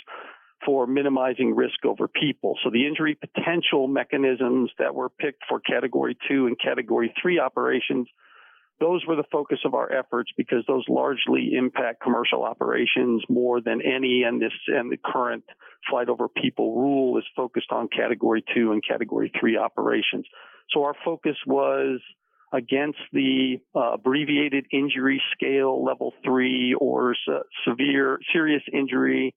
for 0.66 0.88
minimizing 0.88 1.56
risk 1.56 1.86
over 1.86 2.08
people. 2.08 2.56
So 2.64 2.70
the 2.72 2.86
injury 2.86 3.16
potential 3.16 3.88
mechanisms 3.88 4.72
that 4.80 4.96
were 4.96 5.10
picked 5.10 5.44
for 5.48 5.60
category 5.60 6.18
two 6.28 6.48
and 6.48 6.58
category 6.60 7.14
three 7.22 7.40
operations 7.40 8.08
those 8.80 9.04
were 9.08 9.16
the 9.16 9.24
focus 9.32 9.60
of 9.66 9.74
our 9.74 9.92
efforts 9.92 10.32
because 10.38 10.64
those 10.68 10.86
largely 10.88 11.54
impact 11.58 12.02
commercial 12.02 12.44
operations 12.44 13.24
more 13.30 13.60
than 13.60 13.82
any 13.82 14.24
and 14.24 14.42
this 14.42 14.52
and 14.68 14.92
the 14.92 14.98
current 15.04 15.44
flight 15.90 16.10
over 16.10 16.28
people 16.28 16.76
rule 16.76 17.18
is 17.18 17.24
focused 17.36 17.72
on 17.72 17.88
category 17.88 18.44
2 18.56 18.72
and 18.72 18.84
category 18.88 19.32
3 19.40 19.58
operations 19.58 20.26
so 20.70 20.84
our 20.84 20.94
focus 21.04 21.36
was 21.46 22.00
against 22.54 23.00
the 23.12 23.58
uh, 23.76 23.94
abbreviated 23.94 24.66
injury 24.72 25.22
scale 25.34 25.84
level 25.84 26.14
3 26.24 26.76
or 26.80 27.16
uh, 27.32 27.40
severe 27.68 28.20
serious 28.32 28.64
injury 28.72 29.34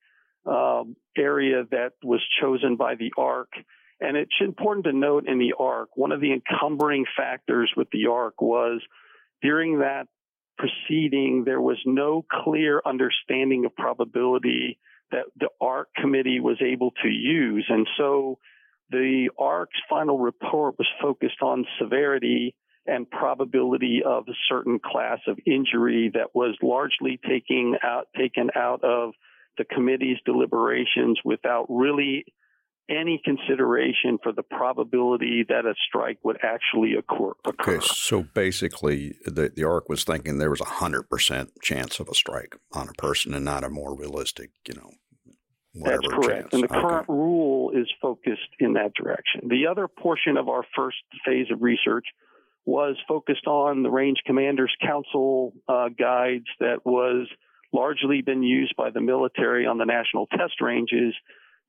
um, 0.47 0.97
area 1.17 1.65
that 1.71 1.93
was 2.03 2.21
chosen 2.41 2.77
by 2.77 2.95
the 2.95 3.13
ARC 3.17 3.49
and 4.01 4.17
it's 4.17 4.31
important 4.41 4.87
to 4.87 4.93
note 4.93 5.27
in 5.29 5.39
the 5.39 5.55
ARC 5.59 5.91
one 5.97 6.13
of 6.13 6.21
the 6.21 6.33
encumbering 6.33 7.05
factors 7.17 7.71
with 7.77 7.89
the 7.91 8.07
ARC 8.07 8.41
was 8.41 8.81
during 9.43 9.81
that 9.81 10.07
proceeding, 10.61 11.45
there 11.45 11.61
was 11.61 11.79
no 11.87 12.25
clear 12.45 12.83
understanding 12.85 13.65
of 13.65 13.75
probability 13.75 14.79
that 15.11 15.25
the 15.39 15.49
ARC 15.61 15.89
committee 15.97 16.41
was 16.41 16.61
able 16.63 16.93
to 17.03 17.09
use. 17.09 17.67
And 17.69 17.87
so 17.97 18.39
the 18.91 19.31
ARC's 19.39 19.81
final 19.89 20.19
report 20.19 20.77
was 20.79 20.87
focused 21.01 21.43
on 21.43 21.67
severity 21.81 22.55
and 22.87 23.11
probability 23.11 24.03
of 24.05 24.25
a 24.29 24.37
certain 24.49 24.79
class 24.79 25.19
of 25.27 25.39
injury 25.47 26.11
that 26.15 26.35
was 26.35 26.57
largely 26.63 27.19
taking 27.27 27.77
out, 27.83 28.09
taken 28.17 28.51
out 28.55 28.83
of 28.85 29.13
the 29.59 29.65
committee's 29.65 30.19
deliberations 30.25 31.19
without 31.25 31.67
really 31.69 32.25
any 32.91 33.21
consideration 33.25 34.19
for 34.23 34.33
the 34.33 34.43
probability 34.43 35.45
that 35.49 35.65
a 35.65 35.75
strike 35.87 36.19
would 36.25 36.39
actually 36.43 36.95
occur. 36.95 37.33
Okay, 37.47 37.79
so 37.81 38.25
basically, 38.35 39.15
the, 39.25 39.53
the 39.55 39.65
ARC 39.65 39.89
was 39.89 40.03
thinking 40.03 40.39
there 40.39 40.51
was 40.51 40.61
a 40.61 40.65
100% 40.65 41.49
chance 41.63 42.01
of 42.01 42.09
a 42.09 42.15
strike 42.15 42.57
on 42.73 42.89
a 42.89 42.93
person 42.95 43.33
and 43.33 43.45
not 43.45 43.63
a 43.63 43.71
more 43.71 43.97
realistic, 43.97 44.51
you 44.67 44.75
know, 44.75 44.91
That's 45.75 46.07
correct. 46.09 46.51
Chance. 46.51 46.55
And 46.55 46.63
the 46.65 46.73
okay. 46.73 46.81
current 46.81 47.09
rule 47.09 47.71
is 47.71 47.89
focused 48.03 48.51
in 48.59 48.73
that 48.73 48.93
direction. 48.95 49.43
The 49.49 49.69
other 49.71 49.87
portion 49.87 50.37
of 50.37 50.49
our 50.49 50.65
first 50.75 50.99
phase 51.25 51.47
of 51.53 51.63
research 51.63 52.07
was 52.67 52.97
focused 53.09 53.47
on 53.47 53.83
the 53.83 53.91
Range 53.91 54.19
Commanders 54.27 54.75
Council 54.85 55.53
uh, 55.69 55.89
guides 55.97 56.47
that 56.59 56.85
was 56.85 57.29
largely 57.73 58.23
been 58.23 58.43
used 58.43 58.75
by 58.77 58.91
the 58.91 59.01
military 59.01 59.67
on 59.67 59.79
the 59.79 59.85
national 59.85 60.27
test 60.27 60.61
ranges 60.61 61.15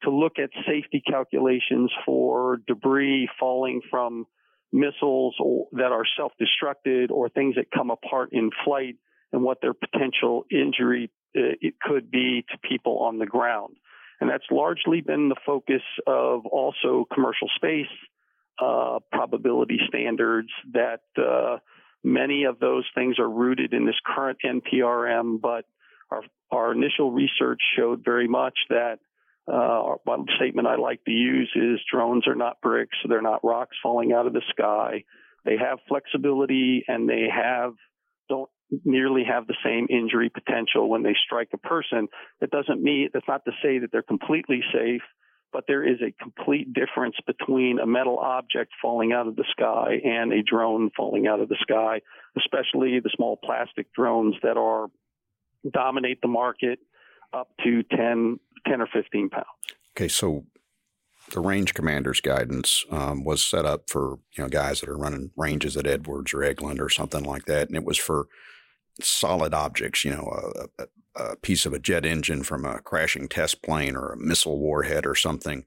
to 0.04 0.10
look 0.10 0.34
at 0.40 0.50
safety 0.66 1.02
calculations 1.08 1.92
for 2.06 2.60
debris 2.68 3.30
falling 3.40 3.82
from 3.90 4.26
missiles 4.72 5.36
that 5.74 5.92
are 5.92 6.06
self-destructed 6.18 7.12
or 7.12 7.30
things 7.30 7.56
that 7.56 7.66
come 7.72 7.92
apart 7.92 8.30
in 8.32 8.50
flight 8.66 8.96
and 9.32 9.44
what 9.44 9.60
their 9.62 9.74
potential 9.74 10.46
injury 10.52 11.12
uh, 11.36 11.56
it 11.62 11.76
could 11.82 12.10
be 12.10 12.44
to 12.50 12.58
people 12.68 13.00
on 13.00 13.20
the 13.20 13.26
ground. 13.26 13.76
And 14.20 14.30
that's 14.30 14.46
largely 14.52 15.02
been 15.02 15.30
the 15.30 15.36
focus 15.46 15.82
of 16.06 16.46
also 16.46 17.06
commercial 17.14 17.48
space 17.56 17.88
uh, 18.62 19.00
probability 19.12 19.80
standards 19.88 20.50
that 20.74 21.02
uh, 21.18 21.58
many 22.04 22.44
of 22.44 22.60
those 22.60 22.86
things 22.94 23.18
are 23.20 23.30
rooted 23.30 23.74
in 23.74 23.86
this 23.86 23.96
current 24.06 24.38
NPRM, 24.46 25.42
but 25.42 25.66
our, 26.12 26.24
our 26.52 26.72
initial 26.72 27.12
research 27.12 27.60
showed 27.78 28.04
very 28.04 28.28
much 28.28 28.56
that 28.70 29.00
uh, 29.52 29.96
one 30.04 30.26
statement 30.36 30.68
I 30.68 30.76
like 30.76 31.04
to 31.06 31.12
use 31.12 31.52
is 31.56 31.80
drones 31.92 32.28
are 32.28 32.36
not 32.36 32.62
bricks. 32.62 32.98
They're 33.08 33.22
not 33.22 33.44
rocks 33.44 33.76
falling 33.82 34.14
out 34.14 34.28
of 34.28 34.34
the 34.34 34.44
sky. 34.50 35.04
They 35.46 35.58
have 35.58 35.80
flexibility 35.88 36.84
and 36.88 37.10
they 37.10 37.26
have, 37.34 37.74
don't 38.30 38.50
nearly 38.86 39.24
have 39.24 39.48
the 39.48 39.58
same 39.66 39.88
injury 39.90 40.30
potential 40.30 40.90
when 40.90 41.04
they 41.04 41.16
strike 41.26 41.50
a 41.54 41.58
person. 41.58 42.08
That 42.40 42.52
doesn't 42.52 42.82
mean, 42.82 43.10
that's 43.14 43.28
not 43.28 43.44
to 43.46 43.52
say 43.64 43.80
that 43.80 43.92
they're 43.92 44.04
completely 44.04 44.62
safe, 44.74 45.02
but 45.52 45.66
there 45.68 45.84
is 45.84 46.00
a 46.02 46.14
complete 46.24 46.72
difference 46.74 47.16
between 47.26 47.80
a 47.80 47.86
metal 47.86 48.20
object 48.20 48.72
falling 48.82 49.12
out 49.12 49.28
of 49.28 49.36
the 49.36 49.44
sky 49.52 50.00
and 50.04 50.32
a 50.32 50.44
drone 50.44 50.92
falling 50.96 51.28
out 51.28 51.42
of 51.42 51.50
the 51.50 51.58
sky, 51.62 52.02
especially 52.38 53.00
the 53.00 53.12
small 53.16 53.38
plastic 53.44 53.92
drones 53.94 54.36
that 54.44 54.58
are 54.58 54.88
dominate 55.70 56.22
the 56.22 56.28
market 56.28 56.80
up 57.34 57.50
to 57.64 57.84
10 57.84 58.40
10 58.68 58.82
or 58.82 58.88
15 58.88 59.30
pounds. 59.30 59.46
Okay, 59.96 60.08
so 60.08 60.46
the 61.32 61.40
range 61.40 61.74
commander's 61.74 62.22
guidance 62.22 62.86
um, 62.92 63.24
was 63.24 63.44
set 63.44 63.66
up 63.66 63.90
for 63.90 64.20
you 64.38 64.44
know 64.44 64.50
guys 64.50 64.82
that 64.82 64.90
are 64.90 64.98
running 64.98 65.32
ranges 65.36 65.78
at 65.78 65.88
Edwards 65.88 66.34
or 66.34 66.40
Eglin 66.40 66.80
or 66.80 66.90
something 66.90 67.24
like 67.24 67.46
that, 67.46 67.68
and 67.68 67.78
it 67.78 67.86
was 67.86 67.98
for 67.98 68.28
solid 69.02 69.54
objects, 69.54 70.04
you 70.04 70.12
know, 70.12 70.28
a, 70.78 70.84
a, 70.84 70.88
a, 71.16 71.36
piece 71.38 71.66
of 71.66 71.74
a 71.74 71.80
jet 71.80 72.06
engine 72.06 72.44
from 72.44 72.66
a 72.66 72.80
crashing 72.80 73.28
test 73.28 73.62
plane 73.62 73.96
or 73.96 74.12
a 74.12 74.18
missile 74.18 74.60
warhead 74.60 75.06
or 75.06 75.16
something 75.16 75.66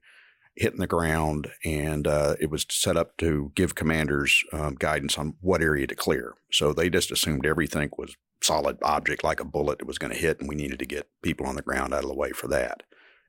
hitting 0.55 0.79
the 0.79 0.87
ground. 0.87 1.51
And 1.63 2.07
uh, 2.07 2.35
it 2.39 2.49
was 2.49 2.65
set 2.69 2.97
up 2.97 3.17
to 3.17 3.51
give 3.55 3.75
commanders 3.75 4.43
um, 4.53 4.75
guidance 4.75 5.17
on 5.17 5.35
what 5.41 5.61
area 5.61 5.87
to 5.87 5.95
clear. 5.95 6.33
So 6.51 6.73
they 6.73 6.89
just 6.89 7.11
assumed 7.11 7.45
everything 7.45 7.89
was 7.97 8.15
solid 8.41 8.77
object 8.83 9.23
like 9.23 9.39
a 9.39 9.45
bullet 9.45 9.79
that 9.79 9.87
was 9.87 9.97
going 9.97 10.13
to 10.13 10.19
hit, 10.19 10.39
and 10.39 10.47
we 10.47 10.55
needed 10.55 10.79
to 10.79 10.85
get 10.85 11.09
people 11.21 11.47
on 11.47 11.55
the 11.55 11.61
ground 11.61 11.93
out 11.93 12.03
of 12.03 12.09
the 12.09 12.15
way 12.15 12.31
for 12.31 12.47
that. 12.47 12.83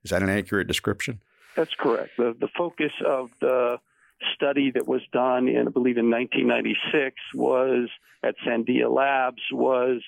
Is 0.04 0.10
that 0.10 0.22
an 0.22 0.28
accurate 0.28 0.68
description? 0.68 1.20
That's 1.56 1.74
correct. 1.78 2.10
The, 2.18 2.36
the 2.38 2.48
focus 2.56 2.92
of 3.04 3.30
the 3.40 3.78
study 4.34 4.70
that 4.72 4.86
was 4.86 5.00
done 5.12 5.48
in, 5.48 5.66
I 5.66 5.70
believe, 5.70 5.96
in 5.96 6.10
1996 6.10 7.16
was 7.34 7.88
at 8.22 8.34
Sandia 8.46 8.94
Labs 8.94 9.42
was 9.50 10.02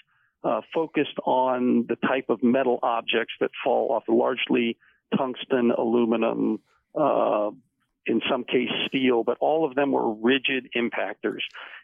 uh, 0.45 0.61
focused 0.73 1.19
on 1.25 1.87
the 1.89 1.97
type 1.97 2.27
of 2.29 2.43
metal 2.43 2.79
objects 2.83 3.35
that 3.41 3.51
fall 3.65 3.93
off, 3.93 4.05
largely 4.09 4.77
tungsten, 5.17 5.73
aluminum, 5.77 6.61
uh, 6.99 7.51
in 8.07 8.21
some 8.31 8.45
case 8.45 8.71
steel, 8.87 9.23
but 9.23 9.37
all 9.41 9.67
of 9.67 9.75
them 9.75 9.93
were 9.93 10.13
rigid 10.15 10.69
impactors. 10.75 11.43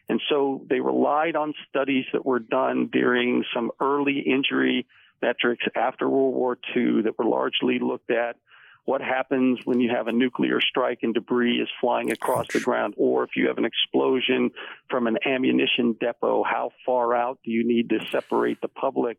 And 0.09 0.21
so 0.29 0.65
they 0.69 0.79
relied 0.79 1.35
on 1.35 1.53
studies 1.69 2.05
that 2.13 2.25
were 2.25 2.39
done 2.39 2.89
during 2.91 3.43
some 3.53 3.71
early 3.79 4.19
injury 4.19 4.87
metrics 5.21 5.63
after 5.75 6.09
World 6.09 6.33
War 6.33 6.57
II 6.75 7.03
that 7.03 7.17
were 7.17 7.25
largely 7.25 7.79
looked 7.79 8.11
at 8.11 8.37
what 8.85 9.01
happens 9.01 9.59
when 9.65 9.79
you 9.79 9.89
have 9.89 10.07
a 10.07 10.11
nuclear 10.11 10.61
strike 10.61 10.99
and 11.01 11.13
debris 11.13 11.57
is 11.57 11.67
flying 11.81 12.11
across 12.11 12.47
the 12.53 12.59
ground, 12.59 12.93
or 12.97 13.23
if 13.23 13.31
you 13.35 13.47
have 13.47 13.57
an 13.57 13.65
explosion 13.65 14.51
from 14.89 15.07
an 15.07 15.17
ammunition 15.25 15.93
depot, 15.99 16.43
how 16.43 16.69
far 16.85 17.15
out 17.15 17.39
do 17.43 17.49
you 17.49 17.67
need 17.67 17.89
to 17.89 17.99
separate 18.11 18.61
the 18.61 18.67
public 18.67 19.17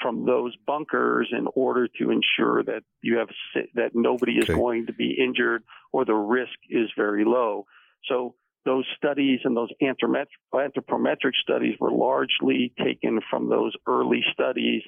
from 0.00 0.26
those 0.26 0.54
bunkers 0.66 1.28
in 1.36 1.46
order 1.54 1.88
to 1.98 2.10
ensure 2.10 2.62
that 2.64 2.82
you 3.02 3.18
have 3.18 3.28
that 3.74 3.90
nobody 3.94 4.38
is 4.38 4.44
okay. 4.44 4.54
going 4.54 4.86
to 4.86 4.92
be 4.92 5.16
injured 5.18 5.62
or 5.92 6.04
the 6.04 6.14
risk 6.14 6.58
is 6.68 6.88
very 6.96 7.24
low. 7.24 7.66
So 8.08 8.34
those 8.64 8.84
studies 8.96 9.40
and 9.44 9.56
those 9.56 9.70
anthropometric 9.82 11.32
studies 11.42 11.76
were 11.80 11.90
largely 11.90 12.72
taken 12.82 13.20
from 13.30 13.48
those 13.48 13.72
early 13.86 14.22
studies. 14.32 14.82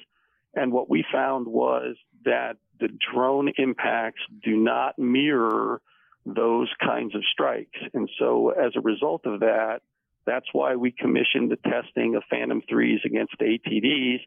And 0.53 0.71
what 0.71 0.89
we 0.89 1.03
found 1.11 1.47
was 1.47 1.95
that 2.25 2.57
the 2.79 2.89
drone 3.13 3.51
impacts 3.57 4.21
do 4.43 4.55
not 4.55 4.99
mirror 4.99 5.81
those 6.25 6.69
kinds 6.83 7.15
of 7.15 7.23
strikes. 7.31 7.79
And 7.93 8.09
so 8.19 8.49
as 8.49 8.73
a 8.75 8.81
result 8.81 9.25
of 9.25 9.39
that, 9.39 9.81
that's 10.25 10.47
why 10.53 10.75
we 10.75 10.91
commissioned 10.91 11.49
the 11.49 11.57
testing 11.57 12.15
of 12.15 12.23
Phantom 12.29 12.61
3s 12.71 13.03
against 13.05 13.33
ATDs 13.39 14.19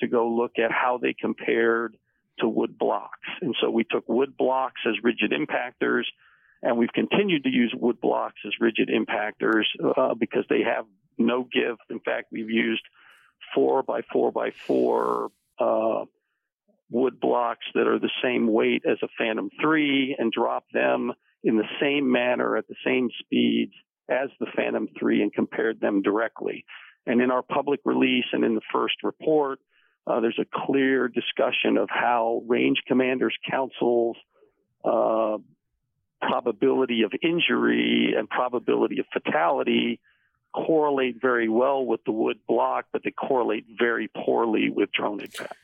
to 0.00 0.08
go 0.08 0.28
look 0.28 0.52
at 0.58 0.70
how 0.70 0.98
they 1.00 1.14
compared 1.18 1.96
to 2.38 2.48
wood 2.48 2.78
blocks. 2.78 3.18
And 3.40 3.54
so 3.60 3.70
we 3.70 3.84
took 3.84 4.08
wood 4.08 4.36
blocks 4.36 4.80
as 4.86 4.94
rigid 5.02 5.32
impactors 5.32 6.04
and 6.62 6.76
we've 6.76 6.92
continued 6.92 7.44
to 7.44 7.50
use 7.50 7.72
wood 7.76 8.00
blocks 8.00 8.40
as 8.46 8.52
rigid 8.60 8.88
impactors 8.88 9.64
uh, 9.96 10.14
because 10.14 10.44
they 10.48 10.62
have 10.62 10.86
no 11.16 11.46
give. 11.50 11.76
In 11.90 12.00
fact, 12.00 12.28
we've 12.32 12.50
used 12.50 12.82
four 13.54 13.82
by 13.82 14.02
four 14.12 14.32
by 14.32 14.50
four 14.50 15.30
uh, 15.60 16.04
wood 16.90 17.20
blocks 17.20 17.66
that 17.74 17.86
are 17.86 17.98
the 17.98 18.10
same 18.22 18.52
weight 18.52 18.82
as 18.90 18.98
a 19.02 19.08
Phantom 19.18 19.50
3 19.60 20.16
and 20.18 20.32
drop 20.32 20.64
them 20.72 21.12
in 21.44 21.56
the 21.56 21.68
same 21.80 22.10
manner 22.10 22.56
at 22.56 22.66
the 22.66 22.76
same 22.84 23.08
speeds 23.20 23.72
as 24.10 24.30
the 24.40 24.46
Phantom 24.56 24.88
3 24.98 25.22
and 25.22 25.32
compared 25.32 25.80
them 25.80 26.02
directly. 26.02 26.64
And 27.06 27.20
in 27.20 27.30
our 27.30 27.42
public 27.42 27.80
release 27.84 28.24
and 28.32 28.44
in 28.44 28.54
the 28.54 28.60
first 28.72 28.96
report, 29.02 29.60
uh, 30.08 30.20
there's 30.20 30.38
a 30.40 30.46
clear 30.66 31.08
discussion 31.08 31.76
of 31.76 31.88
how 31.90 32.42
range 32.46 32.78
commanders 32.86 33.36
councils 33.48 34.16
uh, 34.84 35.38
probability 36.22 37.02
of 37.02 37.12
injury 37.22 38.14
and 38.16 38.28
probability 38.28 39.00
of 39.00 39.06
fatality 39.12 40.00
correlate 40.54 41.20
very 41.20 41.48
well 41.48 41.84
with 41.84 42.02
the 42.04 42.12
wood 42.12 42.38
block, 42.48 42.86
but 42.92 43.02
they 43.04 43.10
correlate 43.10 43.66
very 43.78 44.08
poorly 44.08 44.70
with 44.70 44.90
drone 44.92 45.20
impacts. 45.20 45.56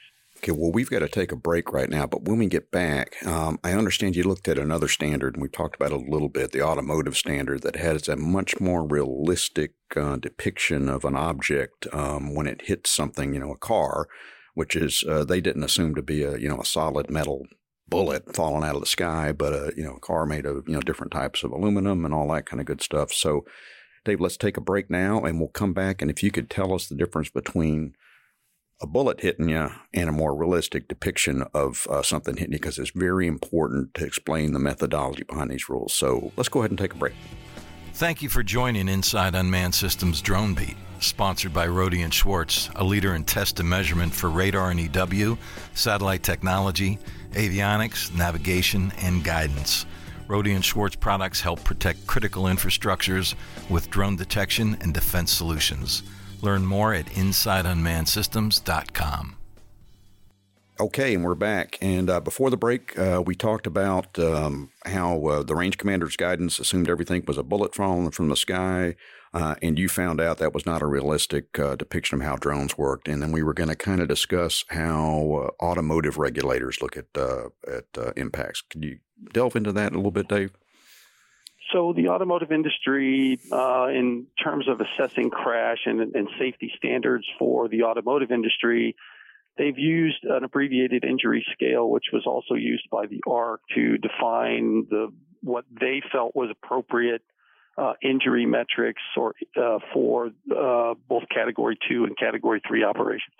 Okay, 0.45 0.53
well, 0.53 0.73
we've 0.73 0.91
got 0.91 0.99
to 0.99 1.09
take 1.09 1.33
a 1.33 1.37
break 1.37 1.73
right 1.73 1.89
now, 1.89 2.07
but 2.07 2.25
when 2.25 2.37
we 2.37 2.45
get 2.45 2.71
back, 2.71 3.17
um, 3.25 3.59
I 3.65 3.73
understand 3.73 4.15
you 4.15 4.25
looked 4.25 4.47
at 4.47 4.59
another 4.59 4.89
standard, 4.89 5.33
and 5.33 5.43
we 5.43 5.49
talked 5.49 5.75
about 5.75 5.91
a 5.91 5.97
little 5.97 6.29
bit 6.29 6.53
the 6.53 6.61
automotive 6.61 7.17
standard 7.17 7.63
that 7.63 7.77
has 7.77 8.09
a 8.09 8.17
much 8.17 8.61
more 8.61 8.87
realistic 8.87 9.73
uh, 9.97 10.17
depiction 10.17 10.91
of 10.91 11.07
an 11.07 11.17
object 11.17 11.87
um, 11.95 12.35
when 12.35 12.47
it 12.47 12.67
hits 12.67 12.91
something, 12.91 13.33
you 13.33 13.41
know, 13.41 13.53
a 13.53 13.57
car, 13.57 14.07
which 14.53 14.77
is 14.77 15.03
uh, 15.09 15.25
they 15.25 15.41
didn't 15.41 15.65
assume 15.65 15.95
to 15.95 16.03
be 16.03 16.23
a, 16.23 16.37
you 16.37 16.51
know, 16.51 16.61
a 16.61 16.67
solid 16.67 17.09
metal 17.09 17.47
bullet 17.89 18.37
falling 18.37 18.69
out 18.69 18.75
of 18.75 18.83
the 18.83 18.87
sky, 18.87 19.33
but 19.33 19.55
a 19.55 19.73
you 19.79 19.83
know 19.83 19.95
a 19.95 20.01
car 20.01 20.27
made 20.27 20.45
of 20.45 20.69
you 20.69 20.75
know 20.75 20.83
different 20.83 21.13
types 21.13 21.43
of 21.43 21.53
aluminum 21.53 22.05
and 22.05 22.13
all 22.13 22.31
that 22.31 22.45
kind 22.45 22.61
of 22.61 22.67
good 22.67 22.83
stuff. 22.83 23.15
So, 23.15 23.47
Dave, 24.05 24.21
let's 24.21 24.37
take 24.37 24.59
a 24.59 24.61
break 24.61 24.91
now, 24.91 25.25
and 25.25 25.41
we'll 25.41 25.49
come 25.49 25.73
back. 25.73 26.03
And 26.03 26.11
if 26.11 26.23
you 26.23 26.31
could 26.31 26.51
tell 26.51 26.75
us 26.75 26.87
the 26.87 26.95
difference 26.95 27.31
between 27.31 27.95
a 28.81 28.87
bullet 28.87 29.21
hitting 29.21 29.49
you 29.49 29.71
and 29.93 30.09
a 30.09 30.13
more 30.13 30.35
realistic 30.35 30.89
depiction 30.89 31.45
of 31.55 31.87
uh, 31.89 32.03
something 32.03 32.37
hitting 32.37 32.53
you, 32.53 32.59
because 32.59 32.79
it's 32.79 32.91
very 32.91 33.27
important 33.27 33.95
to 33.95 34.05
explain 34.05 34.53
the 34.53 34.59
methodology 34.59 35.25
behind 35.25 35.51
these 35.51 35.69
rules. 35.69 35.95
So 35.95 36.33
let's 36.37 36.49
go 36.49 36.61
ahead 36.61 36.71
and 36.71 36.79
take 36.79 36.95
a 36.95 36.99
break. 36.99 37.15
Thank 37.95 38.23
you 38.23 38.29
for 38.29 38.43
joining 38.43 38.89
Inside 38.89 39.37
Unmanned 39.37 39.75
Systems 39.75 40.21
Drone 40.21 40.55
Beat, 40.55 40.77
sponsored 40.99 41.53
by 41.53 41.69
Rohde 41.69 42.03
and 42.03 42.13
Schwarz, 42.13 42.69
a 42.75 42.83
leader 42.83 43.15
in 43.15 43.23
test 43.23 43.61
and 43.61 43.69
measurement 43.69 44.13
for 44.13 44.29
radar 44.29 44.71
and 44.71 44.81
EW, 44.81 45.39
satellite 45.75 46.25
technology, 46.25 46.99
avionics, 47.33 48.13
navigation, 48.13 48.93
and 48.99 49.23
guidance. 49.23 49.87
Rohde 50.27 50.55
and 50.55 50.65
Schwarz 50.65 50.97
products 50.97 51.41
help 51.41 51.63
protect 51.63 52.07
critical 52.09 52.45
infrastructures 52.45 53.35
with 53.71 53.91
drone 53.91 54.17
detection 54.17 54.77
and 54.81 54.93
defense 54.93 55.31
solutions. 55.31 56.03
Learn 56.45 56.67
more 56.67 56.93
at 56.93 57.07
InsideUnmannedSystems.com. 57.07 59.37
Okay, 60.79 61.15
and 61.15 61.25
we're 61.25 61.35
back. 61.35 61.79
And 61.81 62.11
uh, 62.11 62.21
before 62.21 62.51
the 62.51 62.59
break, 62.59 62.99
uh, 62.99 63.23
we 63.25 63.35
talked 63.35 63.67
about 63.67 64.19
um, 64.19 64.71
how 64.85 65.25
uh, 65.25 65.43
the 65.43 65.55
range 65.55 65.79
commander's 65.79 66.17
guidance 66.17 66.59
assumed 66.59 66.91
everything 66.91 67.25
was 67.27 67.39
a 67.39 67.43
bullet 67.43 67.75
falling 67.75 68.11
from 68.11 68.29
the 68.29 68.37
sky, 68.37 68.95
uh, 69.33 69.55
and 69.63 69.79
you 69.79 69.89
found 69.89 70.21
out 70.21 70.37
that 70.39 70.53
was 70.53 70.67
not 70.67 70.83
a 70.83 70.87
realistic 70.87 71.59
uh, 71.59 71.77
depiction 71.77 72.21
of 72.21 72.27
how 72.27 72.37
drones 72.37 72.77
worked. 72.77 73.09
And 73.09 73.23
then 73.23 73.33
we 73.33 73.43
were 73.43 73.55
going 73.55 73.71
to 73.71 73.77
kind 73.77 74.03
of 74.03 74.09
discuss 74.09 74.67
how 74.69 75.47
uh, 75.47 75.49
automotive 75.65 76.19
regulators 76.19 76.83
look 76.83 76.99
at 76.99 77.07
at 77.17 77.87
impacts. 78.17 78.63
Can 78.69 78.83
you 78.83 78.99
delve 79.33 79.57
into 79.57 79.73
that 79.73 79.93
a 79.93 79.97
little 79.97 80.11
bit, 80.11 80.29
Dave? 80.29 80.53
So 81.75 81.93
the 81.93 82.09
automotive 82.09 82.53
industry, 82.53 83.39
in 83.53 84.27
terms 84.43 84.69
of 84.69 84.81
assessing 84.81 85.31
crash 85.31 85.81
and, 85.85 86.01
and 86.15 86.29
safety 86.39 86.73
standards 86.79 87.27
for 87.39 87.69
the 87.69 87.83
automotive 87.83 88.31
industry, 88.31 88.97
They've 89.57 89.79
used 89.79 90.25
an 90.25 90.43
abbreviated 90.43 91.05
injury 91.05 91.47
scale, 91.53 91.89
which 91.89 92.07
was 92.13 92.25
also 92.27 92.55
used 92.55 92.89
by 92.91 93.07
the 93.07 93.23
ARC 93.27 93.61
to 93.75 93.99
define 93.99 94.87
the 94.91 95.13
what 95.43 95.65
they 95.81 96.03
felt 96.11 96.35
was 96.35 96.51
appropriate 96.51 97.23
uh, 97.77 97.93
injury 98.03 98.47
metrics 98.47 99.03
or 99.17 99.35
uh, 99.57 99.79
for 99.93 100.31
uh, 100.51 100.95
both 101.09 101.25
Category 101.33 101.79
Two 101.89 102.05
and 102.05 102.19
Category 102.19 102.63
Three 102.67 102.83
operations. 102.83 103.37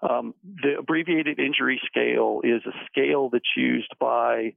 Um, 0.00 0.34
the 0.42 0.78
abbreviated 0.78 1.38
injury 1.38 1.80
scale 1.86 2.40
is 2.44 2.62
a 2.66 2.72
scale 2.86 3.28
that's 3.30 3.44
used 3.56 3.92
by 4.00 4.54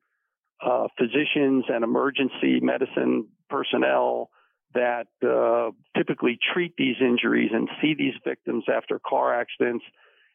uh, 0.64 0.88
physicians 0.98 1.66
and 1.68 1.84
emergency 1.84 2.60
medicine 2.62 3.28
personnel 3.50 4.30
that 4.74 5.08
uh, 5.26 5.72
typically 5.98 6.38
treat 6.54 6.74
these 6.78 6.96
injuries 7.00 7.52
and 7.54 7.70
see 7.82 7.96
these 7.98 8.14
victims 8.26 8.66
after 8.70 9.00
car 9.08 9.40
accidents 9.40 9.86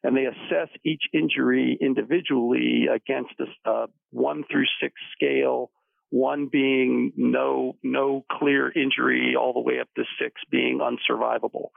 and 0.02 0.16
they 0.16 0.24
assess 0.24 0.68
each 0.84 1.02
injury 1.12 1.76
individually 1.80 2.86
against 2.92 3.34
a, 3.66 3.86
one 4.10 4.44
through 4.50 4.64
six 4.80 4.94
scale, 5.14 5.70
one 6.08 6.48
being 6.50 7.12
no, 7.16 7.76
no 7.82 8.24
clear 8.30 8.72
injury 8.72 9.34
all 9.38 9.52
the 9.52 9.60
way 9.60 9.78
up 9.80 9.88
to 9.96 10.04
six 10.20 10.40
being 10.50 10.80
unsurvivable. 10.80 11.68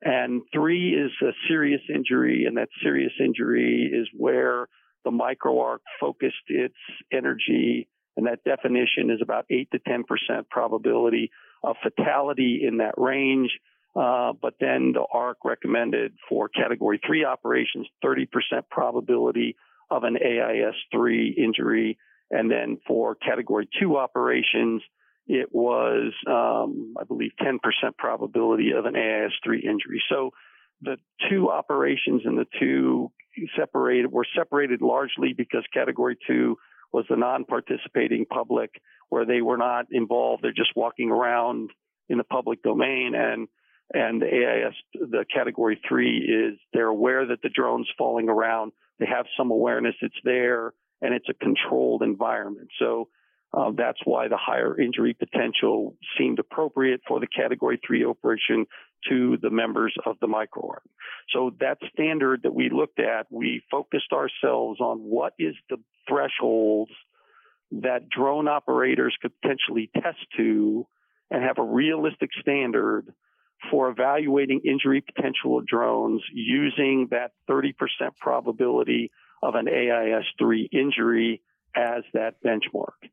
And 0.00 0.42
three 0.52 0.94
is 0.94 1.10
a 1.22 1.32
serious 1.48 1.82
injury, 1.92 2.44
and 2.46 2.56
that 2.56 2.68
serious 2.82 3.12
injury 3.20 3.90
is 3.92 4.08
where 4.16 4.66
the 5.04 5.10
microarc 5.10 5.78
focused 6.00 6.36
its 6.48 6.74
energy, 7.12 7.88
and 8.16 8.26
that 8.26 8.44
definition 8.44 9.10
is 9.10 9.20
about 9.22 9.46
8 9.50 9.70
to 9.72 9.78
10% 9.78 10.02
probability 10.50 11.30
of 11.64 11.76
fatality 11.82 12.62
in 12.66 12.78
that 12.78 12.94
range. 12.96 13.50
Uh, 13.94 14.32
but 14.40 14.54
then 14.60 14.92
the 14.92 15.04
ARC 15.12 15.38
recommended 15.44 16.12
for 16.28 16.48
category 16.48 17.00
three 17.06 17.24
operations, 17.24 17.86
30% 18.04 18.26
probability 18.70 19.56
of 19.90 20.04
an 20.04 20.16
AIS 20.16 20.74
three 20.90 21.34
injury. 21.36 21.98
And 22.30 22.50
then 22.50 22.78
for 22.86 23.14
category 23.14 23.68
two 23.78 23.98
operations, 23.98 24.82
it 25.26 25.48
was, 25.52 26.12
um, 26.26 26.94
I 26.98 27.04
believe, 27.04 27.32
10% 27.40 27.58
probability 27.98 28.72
of 28.72 28.86
an 28.86 28.96
AIS 28.96 29.32
three 29.44 29.60
injury. 29.60 30.02
So 30.08 30.30
the 30.80 30.96
two 31.30 31.50
operations 31.50 32.22
and 32.24 32.38
the 32.38 32.46
two 32.58 33.12
separated 33.56 34.10
were 34.10 34.26
separated 34.36 34.82
largely 34.82 35.32
because 35.32 35.64
category 35.72 36.16
two 36.26 36.56
was 36.92 37.04
the 37.08 37.16
non-participating 37.16 38.26
public 38.26 38.70
where 39.08 39.24
they 39.24 39.40
were 39.40 39.56
not 39.56 39.86
involved. 39.90 40.42
They're 40.42 40.52
just 40.52 40.76
walking 40.76 41.10
around 41.10 41.70
in 42.08 42.18
the 42.18 42.24
public 42.24 42.62
domain 42.62 43.14
and 43.14 43.48
and 43.94 44.22
the 44.22 44.26
AIS, 44.26 44.74
the 44.94 45.26
category 45.34 45.78
three 45.86 46.18
is 46.18 46.58
they're 46.72 46.86
aware 46.86 47.26
that 47.26 47.42
the 47.42 47.50
drone's 47.50 47.88
falling 47.98 48.30
around. 48.30 48.72
They 48.98 49.06
have 49.06 49.26
some 49.36 49.50
awareness 49.50 49.94
it's 50.00 50.14
there 50.24 50.72
and 51.02 51.12
it's 51.12 51.28
a 51.28 51.34
controlled 51.34 52.02
environment. 52.02 52.68
So 52.78 53.08
uh, 53.52 53.72
that's 53.76 53.98
why 54.04 54.28
the 54.28 54.38
higher 54.38 54.80
injury 54.80 55.14
potential 55.14 55.96
seemed 56.16 56.38
appropriate 56.38 57.02
for 57.06 57.20
the 57.20 57.26
category 57.26 57.78
three 57.86 58.04
operation 58.04 58.66
to 59.08 59.36
the 59.40 59.50
members 59.50 59.94
of 60.06 60.16
the 60.20 60.26
micro 60.26 60.74
So 61.32 61.52
that 61.60 61.78
standard 61.92 62.42
that 62.42 62.54
we 62.54 62.70
looked 62.70 62.98
at, 62.98 63.26
we 63.30 63.62
focused 63.70 64.12
ourselves 64.12 64.80
on 64.80 64.98
what 64.98 65.34
is 65.38 65.54
the 65.68 65.78
thresholds 66.08 66.92
that 67.72 68.08
drone 68.08 68.48
operators 68.48 69.16
could 69.20 69.32
potentially 69.40 69.90
test 69.94 70.18
to 70.36 70.86
and 71.30 71.42
have 71.42 71.58
a 71.58 71.62
realistic 71.62 72.30
standard 72.40 73.12
for 73.70 73.88
evaluating 73.88 74.60
injury 74.64 75.00
potential 75.00 75.58
of 75.58 75.66
drones 75.66 76.22
using 76.32 77.08
that 77.10 77.32
30% 77.48 77.74
probability 78.20 79.10
of 79.42 79.54
an 79.54 79.68
AIS 79.68 80.24
3 80.38 80.68
injury 80.72 81.40
as 81.74 82.02
that 82.12 82.42
benchmark. 82.44 83.08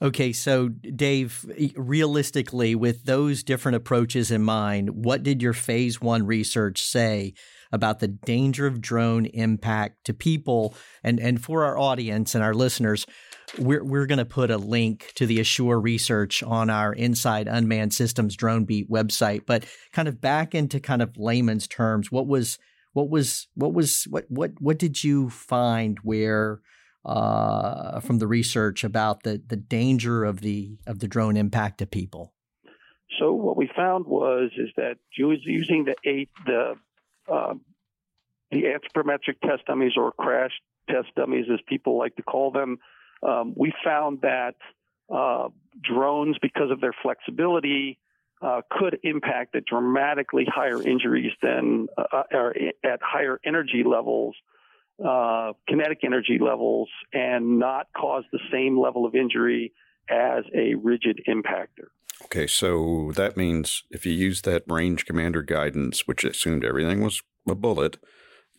Okay, 0.00 0.32
so 0.32 0.68
Dave, 0.68 1.44
realistically, 1.76 2.74
with 2.74 3.04
those 3.04 3.42
different 3.42 3.76
approaches 3.76 4.30
in 4.30 4.42
mind, 4.42 5.04
what 5.04 5.22
did 5.22 5.42
your 5.42 5.52
phase 5.52 6.00
one 6.00 6.26
research 6.26 6.82
say 6.82 7.34
about 7.70 8.00
the 8.00 8.08
danger 8.08 8.66
of 8.66 8.80
drone 8.80 9.26
impact 9.26 10.04
to 10.06 10.14
people? 10.14 10.74
And, 11.02 11.20
and 11.20 11.42
for 11.42 11.64
our 11.64 11.78
audience 11.78 12.34
and 12.34 12.42
our 12.42 12.54
listeners, 12.54 13.06
we're, 13.58 13.84
we're 13.84 14.06
going 14.06 14.18
to 14.18 14.24
put 14.24 14.50
a 14.50 14.56
link 14.56 15.12
to 15.16 15.26
the 15.26 15.40
Assure 15.40 15.78
research 15.78 16.42
on 16.42 16.70
our 16.70 16.92
Inside 16.92 17.48
Unmanned 17.48 17.94
Systems 17.94 18.36
Drone 18.36 18.64
Beat 18.64 18.90
website. 18.90 19.46
But 19.46 19.64
kind 19.92 20.08
of 20.08 20.20
back 20.20 20.54
into 20.54 20.80
kind 20.80 21.02
of 21.02 21.16
layman's 21.16 21.66
terms, 21.66 22.10
what 22.10 22.26
was 22.26 22.58
what 22.92 23.08
was 23.08 23.48
what 23.54 23.72
was 23.72 24.04
what 24.10 24.26
what 24.28 24.52
what 24.58 24.78
did 24.78 25.02
you 25.02 25.30
find 25.30 25.98
where 26.02 26.60
uh, 27.04 28.00
from 28.00 28.18
the 28.18 28.26
research 28.26 28.84
about 28.84 29.22
the 29.22 29.42
the 29.46 29.56
danger 29.56 30.24
of 30.24 30.40
the 30.40 30.78
of 30.86 30.98
the 31.00 31.08
drone 31.08 31.36
impact 31.36 31.78
to 31.78 31.86
people? 31.86 32.32
So 33.18 33.32
what 33.32 33.56
we 33.56 33.68
found 33.74 34.06
was 34.06 34.50
is 34.56 34.70
that 34.76 34.96
using 35.16 35.84
the 35.84 35.96
eight 36.04 36.30
the 36.46 36.74
uh, 37.30 37.54
the 38.50 38.64
anthropometric 38.64 39.40
test 39.42 39.66
dummies 39.66 39.92
or 39.96 40.12
crash 40.12 40.52
test 40.88 41.08
dummies, 41.16 41.46
as 41.52 41.60
people 41.66 41.98
like 41.98 42.16
to 42.16 42.22
call 42.22 42.50
them, 42.50 42.78
um, 43.22 43.54
we 43.56 43.72
found 43.84 44.20
that 44.22 44.56
uh, 45.12 45.48
drones, 45.82 46.36
because 46.40 46.70
of 46.70 46.80
their 46.80 46.94
flexibility, 47.02 47.98
uh, 48.42 48.60
could 48.70 48.98
impact 49.04 49.54
at 49.54 49.64
dramatically 49.64 50.46
higher 50.52 50.82
injuries 50.82 51.32
than 51.42 51.86
uh, 51.96 52.22
or 52.32 52.54
at 52.84 53.00
higher 53.00 53.38
energy 53.44 53.84
levels, 53.84 54.34
uh, 55.06 55.52
kinetic 55.68 55.98
energy 56.04 56.38
levels, 56.40 56.88
and 57.12 57.58
not 57.58 57.86
cause 57.96 58.24
the 58.32 58.40
same 58.52 58.78
level 58.78 59.04
of 59.06 59.14
injury 59.14 59.72
as 60.08 60.44
a 60.54 60.74
rigid 60.74 61.20
impactor. 61.28 61.88
Okay, 62.24 62.46
so 62.46 63.12
that 63.16 63.36
means 63.36 63.84
if 63.90 64.06
you 64.06 64.12
use 64.12 64.42
that 64.42 64.62
range 64.68 65.06
commander 65.06 65.42
guidance, 65.42 66.06
which 66.06 66.24
assumed 66.24 66.64
everything 66.64 67.00
was 67.00 67.22
a 67.48 67.54
bullet, 67.54 67.96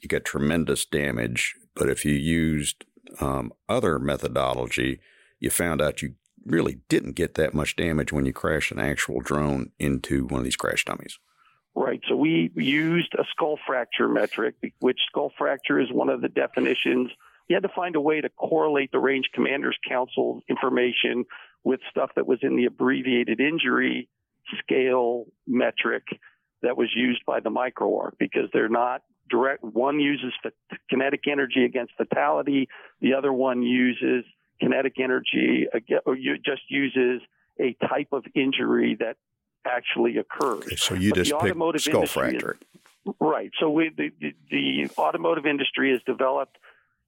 you 0.02 0.10
get 0.10 0.26
tremendous 0.26 0.86
damage. 0.86 1.56
But 1.76 1.90
if 1.90 2.04
you 2.04 2.14
used 2.14 2.86
um, 3.20 3.54
other 3.70 4.00
methodology, 4.00 5.00
you 5.40 5.50
found 5.50 5.82
out 5.82 6.02
you 6.02 6.16
really 6.46 6.80
didn't 6.90 7.14
get 7.14 7.36
that 7.36 7.54
much 7.54 7.76
damage 7.76 8.12
when 8.12 8.26
you 8.26 8.34
crashed 8.34 8.72
an 8.72 8.80
actual 8.80 9.22
drone 9.22 9.72
into 9.80 10.26
one 10.26 10.40
of 10.40 10.44
these 10.44 10.58
crash 10.58 10.84
dummies. 10.84 11.18
Right. 11.76 12.02
So 12.08 12.16
we 12.16 12.52
used 12.56 13.14
a 13.16 13.24
skull 13.32 13.58
fracture 13.66 14.08
metric, 14.08 14.56
which 14.80 15.00
skull 15.08 15.32
fracture 15.38 15.80
is 15.80 15.92
one 15.92 16.10
of 16.10 16.22
the 16.22 16.30
definitions. 16.30 17.10
We 17.50 17.56
had 17.56 17.64
to 17.64 17.70
find 17.70 17.96
a 17.96 18.02
way 18.02 18.22
to 18.22 18.30
correlate 18.30 18.92
the 18.92 19.00
Range 19.00 19.26
Commanders 19.34 19.78
Council 19.88 20.42
information 20.48 21.26
with 21.64 21.80
stuff 21.90 22.12
that 22.16 22.28
was 22.28 22.40
in 22.42 22.56
the 22.56 22.66
abbreviated 22.66 23.40
injury 23.40 24.08
scale 24.60 25.26
metric 25.48 26.04
that 26.62 26.78
was 26.78 26.90
used 26.96 27.26
by 27.26 27.40
the 27.40 27.50
microarc 27.50 28.12
because 28.20 28.50
they're 28.54 28.70
not 28.70 29.02
direct. 29.30 29.64
One 29.64 30.00
uses 30.00 30.32
kinetic 30.90 31.22
energy 31.28 31.66
against 31.66 31.94
fatality. 31.98 32.70
The 33.02 33.16
other 33.16 33.34
one 33.34 33.64
uses 33.64 34.26
kinetic 34.62 35.00
energy, 35.00 35.68
or 36.06 36.16
just 36.46 36.62
uses 36.70 37.22
a 37.60 37.76
type 37.88 38.10
of 38.12 38.26
injury 38.36 38.96
that 39.00 39.18
actually 39.66 40.18
occurs. 40.18 40.66
Okay, 40.66 40.76
so 40.76 40.94
you 40.94 41.12
but 41.12 41.24
just 41.24 41.40
pick 41.40 41.82
skull 41.82 42.06
fracture. 42.06 42.58
Is, 43.06 43.14
right. 43.20 43.52
So 43.60 43.70
we, 43.70 43.90
the, 43.96 44.12
the, 44.20 44.34
the 44.50 44.90
automotive 44.98 45.46
industry 45.46 45.92
has 45.92 46.02
developed 46.06 46.58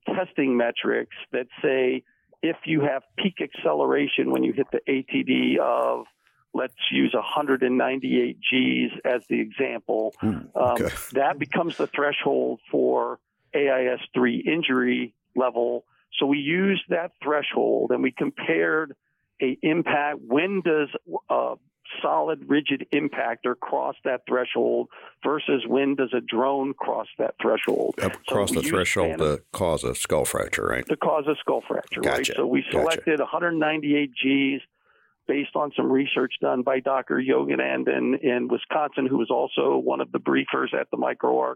testing 0.05 0.55
metrics 0.55 1.15
that 1.31 1.47
say 1.61 2.03
if 2.41 2.57
you 2.65 2.81
have 2.81 3.03
peak 3.17 3.35
acceleration 3.41 4.31
when 4.31 4.43
you 4.43 4.53
hit 4.53 4.67
the 4.71 4.81
ATD 4.87 5.57
of 5.57 6.05
let's 6.53 6.73
use 6.91 7.13
198 7.13 8.37
Gs 8.39 8.99
as 9.03 9.21
the 9.29 9.39
example. 9.41 10.13
Mm, 10.23 10.47
okay. 10.55 10.85
um, 10.85 10.91
that 11.11 11.37
becomes 11.37 11.77
the 11.77 11.87
threshold 11.87 12.61
for 12.71 13.19
AIS 13.53 13.99
3 14.13 14.43
injury 14.47 15.13
level. 15.35 15.85
So 16.17 16.25
we 16.25 16.37
used 16.37 16.83
that 16.89 17.11
threshold 17.21 17.91
and 17.91 18.01
we 18.01 18.11
compared 18.11 18.95
a 19.41 19.57
impact. 19.61 20.19
When 20.25 20.61
does 20.61 20.89
a 21.29 21.55
solid 22.01 22.47
rigid 22.47 22.87
impactor 22.93 23.57
cross 23.59 23.95
that 24.03 24.21
threshold 24.27 24.89
versus 25.23 25.63
when 25.67 25.95
does 25.95 26.13
a 26.13 26.21
drone 26.21 26.73
cross 26.73 27.07
that 27.17 27.35
threshold? 27.41 27.95
cross 28.27 28.53
so 28.53 28.61
the 28.61 28.67
threshold 28.67 29.19
to 29.19 29.41
cause 29.51 29.83
a 29.83 29.95
skull 29.95 30.25
fracture, 30.25 30.65
right? 30.65 30.85
To 30.87 30.97
cause 30.97 31.25
a 31.27 31.35
skull 31.39 31.63
fracture, 31.67 32.01
gotcha. 32.01 32.17
right? 32.17 32.31
So 32.35 32.45
we 32.45 32.63
selected 32.71 33.19
gotcha. 33.19 33.23
198 33.23 34.11
Gs 34.11 34.63
based 35.27 35.55
on 35.55 35.71
some 35.75 35.91
research 35.91 36.33
done 36.41 36.61
by 36.61 36.79
Dr. 36.79 37.15
Yoganand 37.15 37.87
in, 37.87 38.15
in 38.21 38.47
Wisconsin, 38.47 39.07
who 39.07 39.17
was 39.17 39.29
also 39.31 39.77
one 39.77 40.01
of 40.01 40.11
the 40.11 40.19
briefers 40.19 40.73
at 40.73 40.89
the 40.91 40.97
MicroArc, 40.97 41.55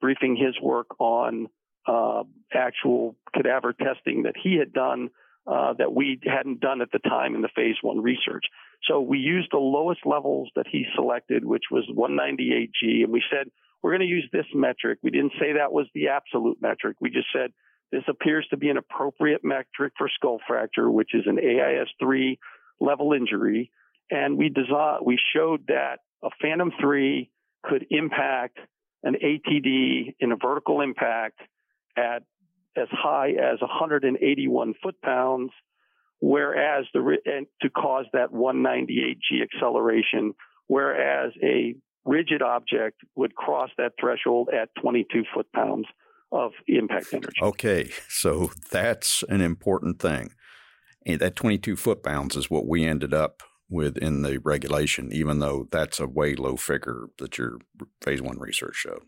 briefing 0.00 0.36
his 0.36 0.60
work 0.60 0.88
on 0.98 1.48
uh, 1.86 2.24
actual 2.52 3.14
cadaver 3.34 3.72
testing 3.72 4.24
that 4.24 4.34
he 4.42 4.56
had 4.56 4.72
done 4.72 5.10
uh, 5.46 5.74
that 5.74 5.92
we 5.92 6.20
hadn't 6.24 6.60
done 6.60 6.80
at 6.80 6.90
the 6.92 6.98
time 7.00 7.34
in 7.34 7.42
the 7.42 7.50
phase 7.54 7.76
one 7.82 8.00
research. 8.00 8.44
So 8.88 9.00
we 9.00 9.18
used 9.18 9.48
the 9.52 9.58
lowest 9.58 10.00
levels 10.04 10.50
that 10.56 10.66
he 10.70 10.84
selected, 10.94 11.44
which 11.44 11.64
was 11.70 11.84
198G, 11.94 13.04
and 13.04 13.12
we 13.12 13.22
said, 13.30 13.50
we're 13.82 13.90
going 13.90 14.00
to 14.00 14.06
use 14.06 14.28
this 14.32 14.46
metric. 14.54 14.98
We 15.02 15.10
didn't 15.10 15.32
say 15.38 15.52
that 15.52 15.72
was 15.72 15.86
the 15.94 16.08
absolute 16.08 16.58
metric. 16.62 16.96
We 17.00 17.10
just 17.10 17.28
said, 17.34 17.52
this 17.92 18.02
appears 18.08 18.46
to 18.50 18.56
be 18.56 18.70
an 18.70 18.78
appropriate 18.78 19.44
metric 19.44 19.92
for 19.98 20.08
skull 20.14 20.38
fracture, 20.46 20.90
which 20.90 21.10
is 21.14 21.24
an 21.26 21.38
AIS-3 21.38 22.38
level 22.80 23.12
injury. 23.12 23.70
And 24.10 24.38
we 24.38 24.48
designed, 24.48 25.04
we 25.04 25.18
showed 25.34 25.66
that 25.68 25.98
a 26.22 26.30
Phantom 26.40 26.72
3 26.80 27.30
could 27.62 27.86
impact 27.90 28.58
an 29.02 29.16
ATD 29.22 30.14
in 30.18 30.32
a 30.32 30.36
vertical 30.36 30.80
impact 30.80 31.40
at 31.96 32.22
as 32.76 32.88
high 32.90 33.30
as 33.30 33.60
181 33.60 34.74
foot 34.82 35.00
pounds, 35.02 35.50
whereas 36.20 36.86
the 36.92 37.18
and 37.24 37.46
to 37.62 37.70
cause 37.70 38.06
that 38.12 38.32
198 38.32 39.18
G 39.28 39.42
acceleration, 39.42 40.34
whereas 40.66 41.32
a 41.42 41.74
rigid 42.04 42.42
object 42.42 43.00
would 43.14 43.34
cross 43.34 43.70
that 43.78 43.92
threshold 43.98 44.48
at 44.50 44.68
22 44.80 45.24
foot 45.34 45.50
pounds 45.52 45.86
of 46.32 46.52
impact 46.66 47.12
energy. 47.12 47.40
Okay, 47.40 47.90
so 48.08 48.50
that's 48.70 49.22
an 49.28 49.40
important 49.40 50.00
thing. 50.00 50.32
And 51.06 51.20
that 51.20 51.36
22 51.36 51.76
foot 51.76 52.02
pounds 52.02 52.36
is 52.36 52.50
what 52.50 52.66
we 52.66 52.84
ended 52.84 53.14
up 53.14 53.42
with 53.68 53.96
in 53.98 54.22
the 54.22 54.38
regulation, 54.38 55.12
even 55.12 55.38
though 55.38 55.68
that's 55.70 56.00
a 56.00 56.06
way 56.06 56.34
low 56.34 56.56
figure 56.56 57.06
that 57.18 57.38
your 57.38 57.58
phase 58.02 58.20
one 58.20 58.38
research 58.38 58.76
showed. 58.76 59.02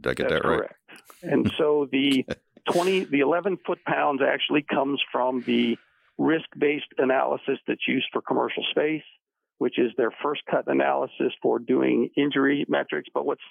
Did 0.00 0.10
I 0.10 0.14
get 0.14 0.28
that's 0.28 0.42
that 0.42 0.48
right? 0.48 0.58
Correct. 0.58 0.74
And 1.22 1.50
so 1.56 1.88
the 1.90 2.24
20, 2.72 3.04
the 3.04 3.20
11 3.20 3.58
foot 3.66 3.84
pounds 3.84 4.20
actually 4.22 4.62
comes 4.62 5.00
from 5.12 5.42
the 5.46 5.76
risk 6.18 6.46
based 6.58 6.92
analysis 6.98 7.58
that's 7.66 7.86
used 7.86 8.06
for 8.12 8.20
commercial 8.20 8.64
space, 8.70 9.04
which 9.58 9.78
is 9.78 9.92
their 9.96 10.10
first 10.22 10.42
cut 10.50 10.64
analysis 10.66 11.32
for 11.42 11.58
doing 11.58 12.10
injury 12.16 12.64
metrics. 12.68 13.08
But 13.12 13.24
what's 13.24 13.42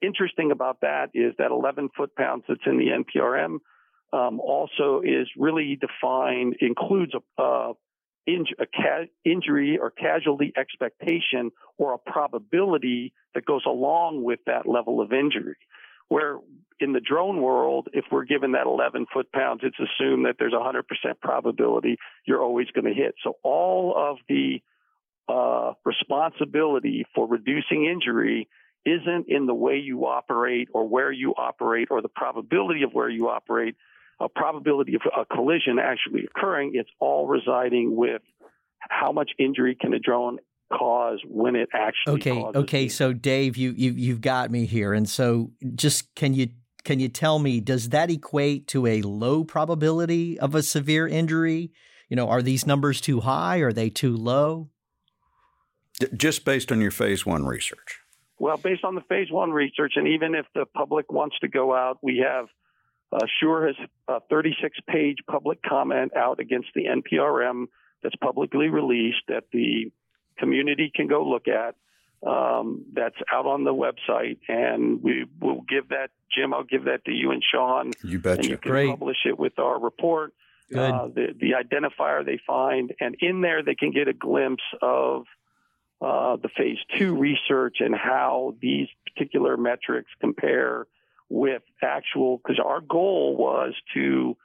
interesting 0.00 0.50
about 0.50 0.80
that 0.82 1.10
is 1.14 1.34
that 1.38 1.50
11 1.50 1.90
foot 1.96 2.14
pounds 2.16 2.44
that's 2.48 2.60
in 2.66 2.78
the 2.78 2.88
NPRM 2.88 3.58
um, 4.12 4.38
also 4.40 5.02
is 5.04 5.26
really 5.36 5.76
defined, 5.80 6.56
includes 6.60 7.12
a, 7.38 7.42
a 7.42 8.66
ca- 8.74 9.06
injury 9.24 9.78
or 9.80 9.90
casualty 9.90 10.52
expectation 10.56 11.50
or 11.78 11.94
a 11.94 11.98
probability 11.98 13.12
that 13.34 13.44
goes 13.44 13.62
along 13.66 14.22
with 14.22 14.38
that 14.46 14.68
level 14.68 15.00
of 15.00 15.12
injury. 15.12 15.56
Where 16.08 16.38
in 16.80 16.92
the 16.92 17.00
drone 17.00 17.40
world, 17.40 17.88
if 17.92 18.04
we're 18.10 18.24
given 18.24 18.52
that 18.52 18.66
11 18.66 19.06
foot 19.12 19.30
pounds, 19.32 19.60
it's 19.62 19.78
assumed 19.78 20.26
that 20.26 20.36
there's 20.38 20.52
100% 20.52 20.82
probability 21.20 21.96
you're 22.26 22.42
always 22.42 22.66
going 22.74 22.86
to 22.86 22.94
hit. 22.94 23.14
So 23.22 23.34
all 23.42 23.94
of 23.96 24.18
the 24.28 24.60
uh, 25.28 25.72
responsibility 25.84 27.06
for 27.14 27.26
reducing 27.26 27.86
injury 27.86 28.48
isn't 28.84 29.26
in 29.28 29.46
the 29.46 29.54
way 29.54 29.76
you 29.76 30.04
operate 30.06 30.68
or 30.74 30.86
where 30.86 31.10
you 31.10 31.32
operate 31.32 31.88
or 31.90 32.02
the 32.02 32.08
probability 32.08 32.82
of 32.82 32.92
where 32.92 33.08
you 33.08 33.28
operate, 33.28 33.76
a 34.20 34.28
probability 34.28 34.94
of 34.94 35.00
a 35.16 35.24
collision 35.24 35.78
actually 35.78 36.24
occurring. 36.24 36.72
It's 36.74 36.90
all 37.00 37.26
residing 37.26 37.96
with 37.96 38.22
how 38.78 39.12
much 39.12 39.30
injury 39.38 39.76
can 39.80 39.94
a 39.94 39.98
drone 39.98 40.38
cause 40.76 41.20
when 41.26 41.54
it 41.54 41.68
actually 41.72 42.14
okay 42.14 42.58
okay 42.58 42.88
so 42.88 43.12
dave 43.12 43.56
you, 43.56 43.72
you 43.76 43.92
you've 43.92 44.20
got 44.20 44.50
me 44.50 44.66
here 44.66 44.92
and 44.92 45.08
so 45.08 45.50
just 45.74 46.14
can 46.14 46.34
you 46.34 46.48
can 46.84 47.00
you 47.00 47.08
tell 47.08 47.38
me 47.38 47.60
does 47.60 47.88
that 47.88 48.10
equate 48.10 48.68
to 48.68 48.86
a 48.86 49.02
low 49.02 49.42
probability 49.42 50.38
of 50.38 50.54
a 50.54 50.62
severe 50.62 51.08
injury? 51.08 51.72
You 52.08 52.16
know 52.16 52.28
are 52.28 52.42
these 52.42 52.66
numbers 52.66 53.00
too 53.00 53.20
high? 53.20 53.58
Are 53.58 53.72
they 53.72 53.90
too 53.90 54.16
low? 54.16 54.68
Just 56.16 56.44
based 56.44 56.70
on 56.70 56.80
your 56.80 56.90
phase 56.90 57.24
one 57.24 57.46
research. 57.46 58.00
Well 58.38 58.58
based 58.58 58.84
on 58.84 58.94
the 58.94 59.00
phase 59.02 59.30
one 59.30 59.50
research 59.50 59.94
and 59.96 60.06
even 60.08 60.34
if 60.34 60.46
the 60.54 60.66
public 60.66 61.10
wants 61.10 61.38
to 61.40 61.48
go 61.48 61.74
out 61.74 61.98
we 62.02 62.18
have 62.26 62.46
uh, 63.12 63.26
sure 63.40 63.66
has 63.66 63.76
a 64.08 64.20
36 64.28 64.76
page 64.88 65.18
public 65.30 65.62
comment 65.62 66.12
out 66.16 66.40
against 66.40 66.68
the 66.74 66.84
nprm 66.84 67.66
that's 68.02 68.16
publicly 68.16 68.68
released 68.68 69.22
that 69.28 69.44
the 69.52 69.92
community 70.38 70.90
can 70.94 71.06
go 71.06 71.24
look 71.24 71.48
at. 71.48 71.76
Um, 72.26 72.86
that's 72.94 73.16
out 73.30 73.44
on 73.44 73.64
the 73.64 73.74
website, 73.74 74.38
and 74.48 75.02
we 75.02 75.26
will 75.40 75.60
give 75.68 75.88
that. 75.90 76.08
Jim, 76.34 76.54
I'll 76.54 76.64
give 76.64 76.84
that 76.84 77.04
to 77.04 77.12
you 77.12 77.32
and 77.32 77.42
Sean. 77.42 77.92
You 78.02 78.18
betcha. 78.18 78.40
And 78.40 78.48
you 78.48 78.56
can 78.56 78.70
Great. 78.70 78.88
publish 78.88 79.18
it 79.26 79.38
with 79.38 79.58
our 79.58 79.78
report. 79.78 80.32
Uh, 80.74 81.08
the, 81.08 81.26
the 81.38 81.50
identifier 81.52 82.24
they 82.24 82.40
find, 82.44 82.94
and 82.98 83.14
in 83.20 83.42
there 83.42 83.62
they 83.62 83.74
can 83.74 83.92
get 83.92 84.08
a 84.08 84.12
glimpse 84.12 84.64
of 84.80 85.24
uh, 86.00 86.36
the 86.36 86.48
phase 86.56 86.78
two 86.98 87.16
research 87.16 87.76
and 87.80 87.94
how 87.94 88.56
these 88.60 88.88
particular 89.06 89.56
metrics 89.56 90.10
compare 90.20 90.86
with 91.28 91.62
actual. 91.82 92.38
Because 92.38 92.58
our 92.64 92.80
goal 92.80 93.36
was 93.36 93.74
to 93.92 94.36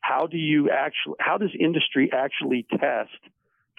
how 0.00 0.26
do 0.26 0.38
you 0.38 0.70
actually 0.70 1.16
how 1.20 1.36
does 1.36 1.50
industry 1.58 2.10
actually 2.12 2.66
test 2.70 3.10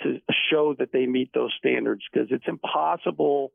to 0.03 0.19
show 0.49 0.75
that 0.77 0.91
they 0.91 1.05
meet 1.05 1.31
those 1.33 1.53
standards 1.57 2.03
because 2.11 2.29
it's 2.31 2.47
impossible 2.47 3.51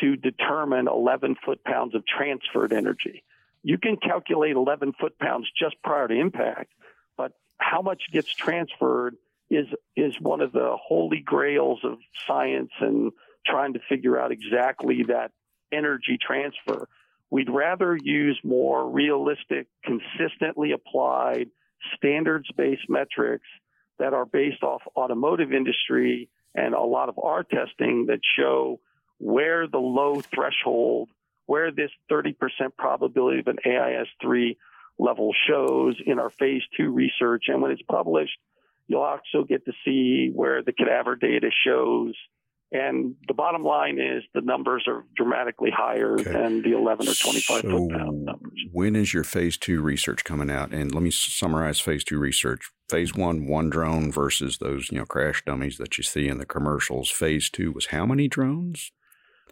to 0.00 0.16
determine 0.16 0.88
11 0.88 1.36
foot 1.44 1.64
pounds 1.64 1.94
of 1.94 2.04
transferred 2.06 2.72
energy. 2.72 3.24
You 3.62 3.78
can 3.78 3.96
calculate 3.96 4.54
11 4.54 4.94
foot 5.00 5.18
pounds 5.18 5.48
just 5.58 5.76
prior 5.82 6.08
to 6.08 6.14
impact, 6.14 6.72
but 7.16 7.32
how 7.58 7.82
much 7.82 8.02
gets 8.12 8.32
transferred 8.32 9.16
is 9.50 9.66
is 9.96 10.14
one 10.20 10.40
of 10.40 10.52
the 10.52 10.76
holy 10.80 11.20
grails 11.20 11.80
of 11.82 11.98
science 12.26 12.70
and 12.80 13.12
trying 13.46 13.72
to 13.72 13.80
figure 13.88 14.20
out 14.20 14.30
exactly 14.30 15.04
that 15.08 15.32
energy 15.72 16.18
transfer. 16.20 16.88
We'd 17.30 17.50
rather 17.50 17.96
use 17.96 18.38
more 18.42 18.88
realistic, 18.88 19.66
consistently 19.84 20.72
applied, 20.72 21.48
standards 21.96 22.48
based 22.56 22.88
metrics 22.88 23.46
that 23.98 24.14
are 24.14 24.26
based 24.26 24.62
off 24.62 24.82
automotive 24.96 25.52
industry 25.52 26.28
and 26.54 26.74
a 26.74 26.80
lot 26.80 27.08
of 27.08 27.18
our 27.18 27.42
testing 27.42 28.06
that 28.06 28.20
show 28.38 28.80
where 29.18 29.66
the 29.66 29.78
low 29.78 30.20
threshold, 30.20 31.08
where 31.46 31.70
this 31.70 31.90
30% 32.10 32.34
probability 32.76 33.40
of 33.40 33.48
an 33.48 33.58
AIS3 33.66 34.56
level 34.98 35.32
shows 35.48 35.96
in 36.04 36.18
our 36.18 36.30
phase 36.30 36.62
two 36.76 36.90
research. 36.90 37.44
And 37.48 37.62
when 37.62 37.70
it's 37.70 37.82
published, 37.82 38.38
you'll 38.86 39.02
also 39.02 39.44
get 39.46 39.64
to 39.66 39.72
see 39.84 40.30
where 40.34 40.62
the 40.62 40.72
cadaver 40.72 41.16
data 41.16 41.50
shows 41.66 42.14
and 42.70 43.14
the 43.26 43.34
bottom 43.34 43.62
line 43.64 43.98
is 43.98 44.24
the 44.34 44.42
numbers 44.42 44.84
are 44.86 45.04
dramatically 45.16 45.70
higher 45.74 46.14
okay. 46.14 46.30
than 46.30 46.62
the 46.62 46.76
11 46.76 47.08
or 47.08 47.14
25 47.14 47.42
so 47.44 47.62
foot 47.62 47.90
pound 47.90 48.24
numbers. 48.24 48.60
When 48.72 48.94
is 48.94 49.14
your 49.14 49.24
phase 49.24 49.56
two 49.56 49.80
research 49.80 50.24
coming 50.24 50.50
out? 50.50 50.72
And 50.72 50.92
let 50.92 51.02
me 51.02 51.10
summarize 51.10 51.80
phase 51.80 52.04
two 52.04 52.18
research. 52.18 52.70
Phase 52.90 53.14
one, 53.14 53.46
one 53.46 53.70
drone 53.70 54.12
versus 54.12 54.58
those, 54.58 54.90
you 54.90 54.98
know, 54.98 55.06
crash 55.06 55.42
dummies 55.44 55.78
that 55.78 55.96
you 55.96 56.04
see 56.04 56.28
in 56.28 56.38
the 56.38 56.46
commercials. 56.46 57.10
Phase 57.10 57.48
two 57.48 57.72
was 57.72 57.86
how 57.86 58.04
many 58.04 58.28
drones? 58.28 58.92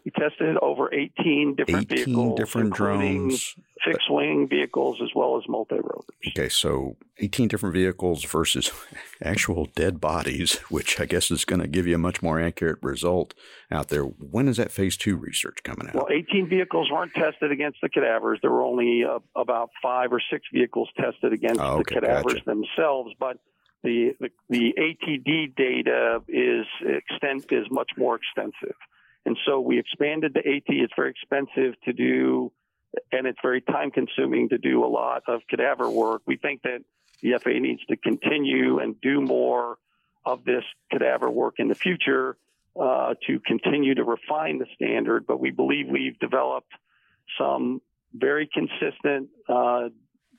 We 0.07 0.11
tested 0.11 0.55
over 0.61 0.93
18 0.93 1.55
different 1.55 1.91
18 1.91 2.05
vehicles, 2.05 2.39
different 2.39 2.73
drones, 2.73 3.55
fixed 3.83 4.09
wing 4.09 4.47
vehicles 4.47 5.01
as 5.03 5.09
well 5.13 5.35
as 5.35 5.43
multi 5.49 5.75
rotors. 5.75 6.05
Okay, 6.29 6.47
so 6.47 6.95
18 7.17 7.49
different 7.49 7.73
vehicles 7.73 8.23
versus 8.23 8.71
actual 9.21 9.65
dead 9.75 9.99
bodies, 9.99 10.59
which 10.69 11.01
I 11.01 11.05
guess 11.05 11.29
is 11.29 11.43
going 11.43 11.59
to 11.59 11.67
give 11.67 11.87
you 11.87 11.95
a 11.95 11.97
much 11.97 12.23
more 12.23 12.39
accurate 12.39 12.79
result 12.81 13.33
out 13.69 13.89
there. 13.89 14.03
When 14.03 14.47
is 14.47 14.55
that 14.55 14.71
phase 14.71 14.95
two 14.95 15.17
research 15.17 15.57
coming 15.65 15.89
out? 15.89 15.95
Well, 15.95 16.07
18 16.09 16.47
vehicles 16.47 16.89
weren't 16.89 17.13
tested 17.13 17.51
against 17.51 17.79
the 17.81 17.89
cadavers. 17.89 18.39
There 18.41 18.51
were 18.51 18.63
only 18.63 19.03
uh, 19.03 19.19
about 19.35 19.71
five 19.83 20.13
or 20.13 20.21
six 20.31 20.47
vehicles 20.53 20.87
tested 20.95 21.33
against 21.33 21.59
oh, 21.59 21.79
okay, 21.79 21.95
the 21.95 21.99
cadavers 21.99 22.33
gotcha. 22.35 22.45
themselves, 22.45 23.13
but 23.19 23.39
the, 23.83 24.15
the, 24.21 24.29
the 24.49 24.73
ATD 24.79 25.53
data 25.57 26.21
is 26.29 26.65
extent 26.81 27.47
is 27.51 27.65
much 27.69 27.91
more 27.97 28.15
extensive. 28.15 28.77
And 29.27 29.37
so 29.45 29.59
we 29.59 29.77
expanded 29.77 30.33
the 30.33 30.39
AT. 30.39 30.63
It's 30.69 30.93
very 30.95 31.09
expensive 31.11 31.73
to 31.83 31.91
do, 31.91 32.49
and 33.11 33.27
it's 33.27 33.37
very 33.43 33.59
time 33.59 33.91
consuming 33.91 34.47
to 34.49 34.57
do 34.57 34.85
a 34.85 34.87
lot 34.87 35.23
of 35.27 35.41
cadaver 35.49 35.89
work. 35.89 36.21
We 36.25 36.37
think 36.37 36.61
that 36.61 36.79
the 37.21 37.37
FAA 37.37 37.59
needs 37.59 37.83
to 37.89 37.97
continue 37.97 38.79
and 38.79 38.95
do 39.01 39.19
more 39.19 39.79
of 40.25 40.45
this 40.45 40.63
cadaver 40.89 41.29
work 41.29 41.55
in 41.57 41.67
the 41.67 41.75
future 41.75 42.37
uh, 42.81 43.15
to 43.27 43.41
continue 43.41 43.95
to 43.95 44.05
refine 44.05 44.59
the 44.59 44.65
standard. 44.75 45.27
But 45.27 45.41
we 45.41 45.51
believe 45.51 45.87
we've 45.89 46.17
developed 46.19 46.71
some 47.37 47.81
very 48.13 48.47
consistent 48.53 49.27
uh, 49.49 49.89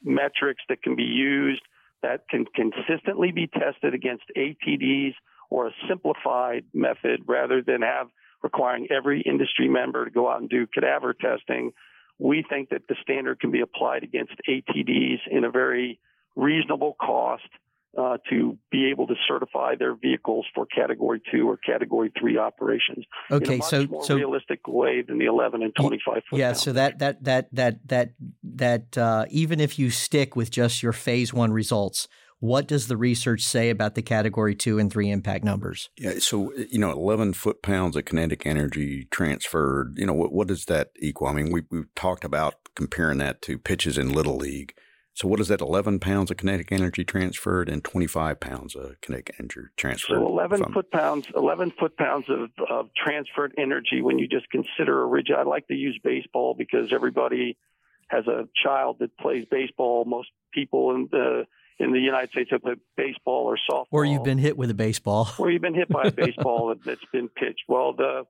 metrics 0.03 0.63
that 0.71 0.83
can 0.83 0.97
be 0.97 1.03
used 1.03 1.61
that 2.01 2.27
can 2.31 2.47
consistently 2.55 3.33
be 3.33 3.49
tested 3.49 3.93
against 3.93 4.23
ATDs 4.35 5.13
or 5.51 5.67
a 5.67 5.73
simplified 5.89 6.65
method 6.73 7.25
rather 7.27 7.61
than 7.61 7.83
have 7.83 8.07
requiring 8.43 8.89
every 8.91 9.21
industry 9.23 9.69
member 9.69 10.05
to 10.05 10.11
go 10.11 10.31
out 10.31 10.41
and 10.41 10.49
do 10.49 10.67
cadaver 10.67 11.15
testing. 11.15 11.73
We 12.19 12.45
think 12.49 12.71
that 12.71 12.83
the 12.89 12.97
standard 13.03 13.41
can 13.41 13.51
be 13.51 13.61
applied 13.61 14.03
against 14.03 14.33
ATDs 14.49 15.21
in 15.31 15.45
a 15.45 15.51
very 15.51 16.01
reasonable 16.37 16.97
cost 17.01 17.49
uh, 17.97 18.19
to 18.31 18.57
be 18.71 18.91
able 18.91 19.07
to 19.07 19.15
certify 19.27 19.75
their 19.75 19.95
vehicles 19.95 20.47
for 20.55 20.67
Category 20.67 21.21
Two 21.33 21.49
or 21.49 21.57
Category 21.57 22.13
Three 22.19 22.37
operations. 22.37 23.05
Okay, 23.31 23.55
in 23.55 23.61
a 23.61 23.65
so 23.65 23.87
more 23.87 24.05
so 24.05 24.15
realistic 24.15 24.67
way 24.69 25.03
than 25.03 25.19
the 25.19 25.25
11 25.25 25.63
and 25.63 25.75
25 25.75 26.23
foot. 26.29 26.39
Yeah, 26.39 26.53
so 26.53 26.73
that 26.73 26.99
that 26.99 27.25
that 27.25 27.49
that 27.53 27.89
that 27.89 28.11
that 28.45 28.99
uh, 28.99 29.27
even 29.31 29.59
if 29.59 29.79
you 29.79 29.91
stick 29.91 30.37
with 30.37 30.51
just 30.51 30.83
your 30.83 30.93
Phase 30.93 31.33
One 31.33 31.53
results, 31.53 32.09
what 32.41 32.69
does 32.69 32.87
the 32.87 32.97
research 32.97 33.43
say 33.43 33.71
about 33.71 33.95
the 33.95 34.03
category 34.03 34.55
two 34.55 34.79
and 34.79 34.93
three 34.93 35.11
impact 35.11 35.45
numbers? 35.45 35.91
Yeah, 35.99 36.19
so 36.19 36.53
you 36.55 36.79
know, 36.79 36.91
eleven 36.91 37.33
foot 37.33 37.63
pounds 37.63 37.97
of 37.97 38.05
kinetic 38.05 38.47
energy 38.47 39.09
transferred. 39.11 39.95
You 39.97 40.07
know, 40.07 40.15
what 40.15 40.33
what 40.33 40.49
does 40.49 40.67
that 40.67 40.91
equal? 41.01 41.29
I 41.29 41.33
mean, 41.33 41.51
we 41.53 41.63
we 41.71 41.85
talked 41.95 42.25
about 42.25 42.55
comparing 42.75 43.19
that 43.19 43.43
to 43.43 43.59
pitches 43.59 43.99
in 43.99 44.13
little 44.13 44.37
league. 44.37 44.75
So 45.15 45.27
what 45.27 45.41
is 45.41 45.49
that? 45.49 45.61
Eleven 45.61 45.99
pounds 45.99 46.31
of 46.31 46.37
kinetic 46.37 46.71
energy 46.71 47.05
transferred 47.05 47.69
and 47.69 47.83
twenty 47.83 48.07
five 48.07 48.39
pounds 48.39 48.77
of 48.77 49.01
kinetic 49.01 49.35
energy 49.41 49.63
transferred. 49.77 50.21
So 50.21 50.27
eleven 50.29 50.63
foot 50.73 50.93
pounds, 50.93 51.27
eleven 51.35 51.73
foot 51.77 51.97
pounds 51.97 52.27
of, 52.29 52.51
of 52.71 52.91
transferred 52.97 53.53
energy. 53.59 54.01
When 54.01 54.21
you 54.21 54.29
just 54.29 54.49
consider 54.51 55.03
a 55.03 55.07
rigid, 55.07 55.35
I 55.35 55.43
like 55.43 55.67
to 55.69 55.75
use 55.75 55.99
baseball 56.05 56.55
because 56.57 56.93
everybody 56.93 57.59
has 58.07 58.29
a 58.29 58.47
child 58.63 58.99
that 59.01 59.19
plays 59.19 59.45
baseball. 59.51 60.05
Most 60.05 60.29
people 60.55 60.95
in 60.95 61.09
the 61.11 61.47
in 61.79 61.93
the 61.93 62.01
United 62.01 62.31
States 62.31 62.51
have 62.51 62.63
played 62.63 62.81
baseball 62.97 63.45
or 63.45 63.59
softball. 63.71 63.87
Or 63.91 64.05
you've 64.05 64.25
been 64.25 64.39
hit 64.39 64.57
with 64.57 64.71
a 64.71 64.75
baseball. 64.75 65.31
or 65.39 65.51
you've 65.51 65.63
been 65.63 65.75
hit 65.75 65.89
by 65.89 66.05
a 66.05 66.11
baseball 66.25 66.75
that's 66.85 67.05
been 67.13 67.29
pitched. 67.29 67.63
Well, 67.69 67.93
the 67.93 68.27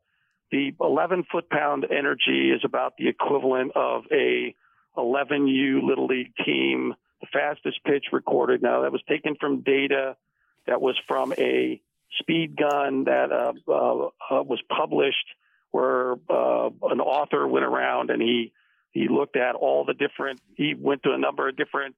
the 0.51 0.73
11 0.81 1.25
foot 1.31 1.51
pound 1.51 1.87
energy 1.91 2.51
is 2.51 2.63
about 2.65 2.95
the 2.97 3.09
equivalent 3.09 3.73
of 3.77 4.05
a 4.11 4.55
11U 4.97 5.87
little 5.87 6.07
league 6.07 6.33
team. 6.45 6.95
The 7.21 7.27
fastest 7.31 7.85
pitch 7.85 8.07
recorded. 8.13 8.63
Now 8.63 8.83
that 8.83 8.93
was 8.93 9.03
taken 9.09 9.37
from 9.39 9.61
data 9.61 10.17
that 10.67 10.81
was 10.81 10.99
from 11.07 11.33
a 11.37 11.81
speed 12.21 12.57
gun 12.57 13.05
that 13.05 13.33
uh, 13.33 13.53
uh, 13.69 14.07
uh, 14.07 14.43
was 14.43 14.61
published, 14.69 15.27
where 15.71 16.13
uh, 16.31 16.71
an 16.83 17.01
author 17.01 17.47
went 17.47 17.65
around 17.65 18.11
and 18.11 18.23
he 18.23 18.53
he 18.93 19.09
looked 19.09 19.37
at 19.37 19.55
all 19.55 19.85
the 19.85 19.95
different. 19.95 20.41
He 20.57 20.75
went 20.79 21.03
to 21.03 21.13
a 21.13 21.19
number 21.19 21.49
of 21.49 21.57
different 21.57 21.97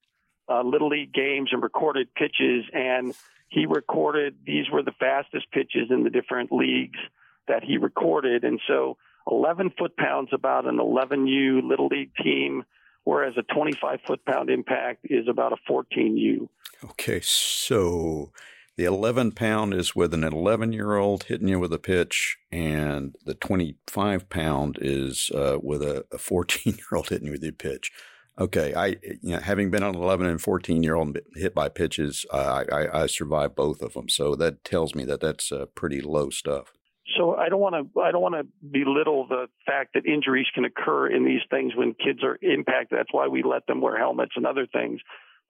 uh, 0.51 0.63
little 0.63 0.89
league 0.89 1.13
games 1.13 1.51
and 1.53 1.63
recorded 1.63 2.13
pitches, 2.15 2.65
and 2.73 3.15
he 3.49 3.67
recorded 3.67 4.37
these 4.45 4.69
were 4.73 4.83
the 4.83 4.93
fastest 4.99 5.51
pitches 5.53 5.91
in 5.91 6.05
the 6.05 6.11
different 6.11 6.51
leagues 6.53 6.99
that 7.49 7.63
he 7.65 7.79
recorded. 7.79 8.45
And 8.45 8.61
so 8.67 8.97
11 9.31 9.73
foot 9.79 9.97
pounds 9.97 10.31
about 10.33 10.67
an 10.67 10.79
11U 10.79 11.69
little 11.69 11.87
league 11.87 12.15
team, 12.23 12.65
whereas 13.05 13.35
a 13.37 13.55
25 13.55 14.01
foot 14.07 14.25
pound 14.25 14.51
impact 14.51 15.01
is 15.05 15.27
about 15.29 15.53
a 15.53 15.71
14U. 15.71 16.49
Okay, 16.85 17.21
so 17.23 18.33
the 18.77 18.85
11 18.85 19.33
pound 19.33 19.75
is 19.75 19.95
with 19.95 20.15
an 20.15 20.25
11 20.25 20.73
year 20.73 20.97
old 20.97 21.25
hitting 21.25 21.49
you 21.49 21.59
with 21.59 21.73
a 21.73 21.79
pitch, 21.79 22.39
and 22.51 23.15
the 23.25 23.35
25 23.35 24.29
pound 24.31 24.79
is 24.81 25.31
uh, 25.35 25.59
with 25.63 25.83
a 25.83 26.05
14 26.19 26.75
year 26.77 26.97
old 26.97 27.09
hitting 27.09 27.27
you 27.27 27.33
with 27.33 27.45
a 27.45 27.53
pitch. 27.53 27.93
Okay, 28.41 28.73
I 28.75 28.97
you 29.03 29.35
know 29.35 29.39
having 29.39 29.71
been 29.71 29.83
an 29.83 29.95
11 29.95 30.27
and 30.27 30.41
14 30.41 30.83
year 30.83 30.95
old 30.95 31.19
hit 31.35 31.55
by 31.55 31.69
pitches, 31.69 32.25
uh, 32.33 32.65
I, 32.73 33.03
I 33.03 33.07
survived 33.07 33.55
both 33.55 33.83
of 33.83 33.93
them. 33.93 34.09
So 34.09 34.35
that 34.37 34.65
tells 34.65 34.95
me 34.95 35.05
that 35.05 35.21
that's 35.21 35.53
uh, 35.53 35.67
pretty 35.75 36.01
low 36.01 36.31
stuff. 36.31 36.73
So 37.19 37.35
I 37.35 37.51
don't 37.51 37.61
want 37.61 37.75
to 37.75 38.01
I 38.01 38.11
don't 38.13 38.23
want 38.23 38.37
to 38.37 38.47
belittle 38.67 39.27
the 39.29 39.49
fact 39.67 39.91
that 39.93 40.07
injuries 40.07 40.47
can 40.55 40.65
occur 40.65 41.09
in 41.09 41.27
these 41.27 41.43
things 41.51 41.73
when 41.77 41.93
kids 41.95 42.21
are 42.23 42.39
impacted. 42.41 42.99
That's 42.99 43.13
why 43.13 43.29
we 43.29 43.43
let 43.43 43.67
them 43.67 43.83
wear 43.83 43.99
helmets 43.99 44.33
and 44.37 44.47
other 44.47 44.67
things. 44.67 45.01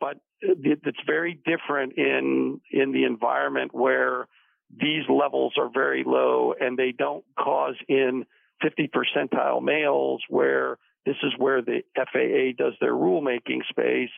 But 0.01 0.17
it's 0.41 0.99
very 1.07 1.39
different 1.47 1.93
in 1.97 2.61
in 2.73 2.91
the 2.91 3.05
environment 3.05 3.73
where 3.73 4.27
these 4.71 5.05
levels 5.09 5.55
are 5.59 5.71
very 5.73 6.03
low 6.05 6.55
and 6.59 6.77
they 6.77 6.93
don't 6.97 7.25
cause 7.39 7.75
in 7.89 8.25
50 8.63 8.89
percentile 8.89 9.63
males 9.63 10.23
where 10.29 10.79
this 11.07 11.17
is 11.23 11.33
where 11.39 11.63
the 11.63 11.83
FAA 11.97 12.63
does 12.63 12.75
their 12.81 12.95
rulemaking 12.95 13.61
space. 13.69 14.11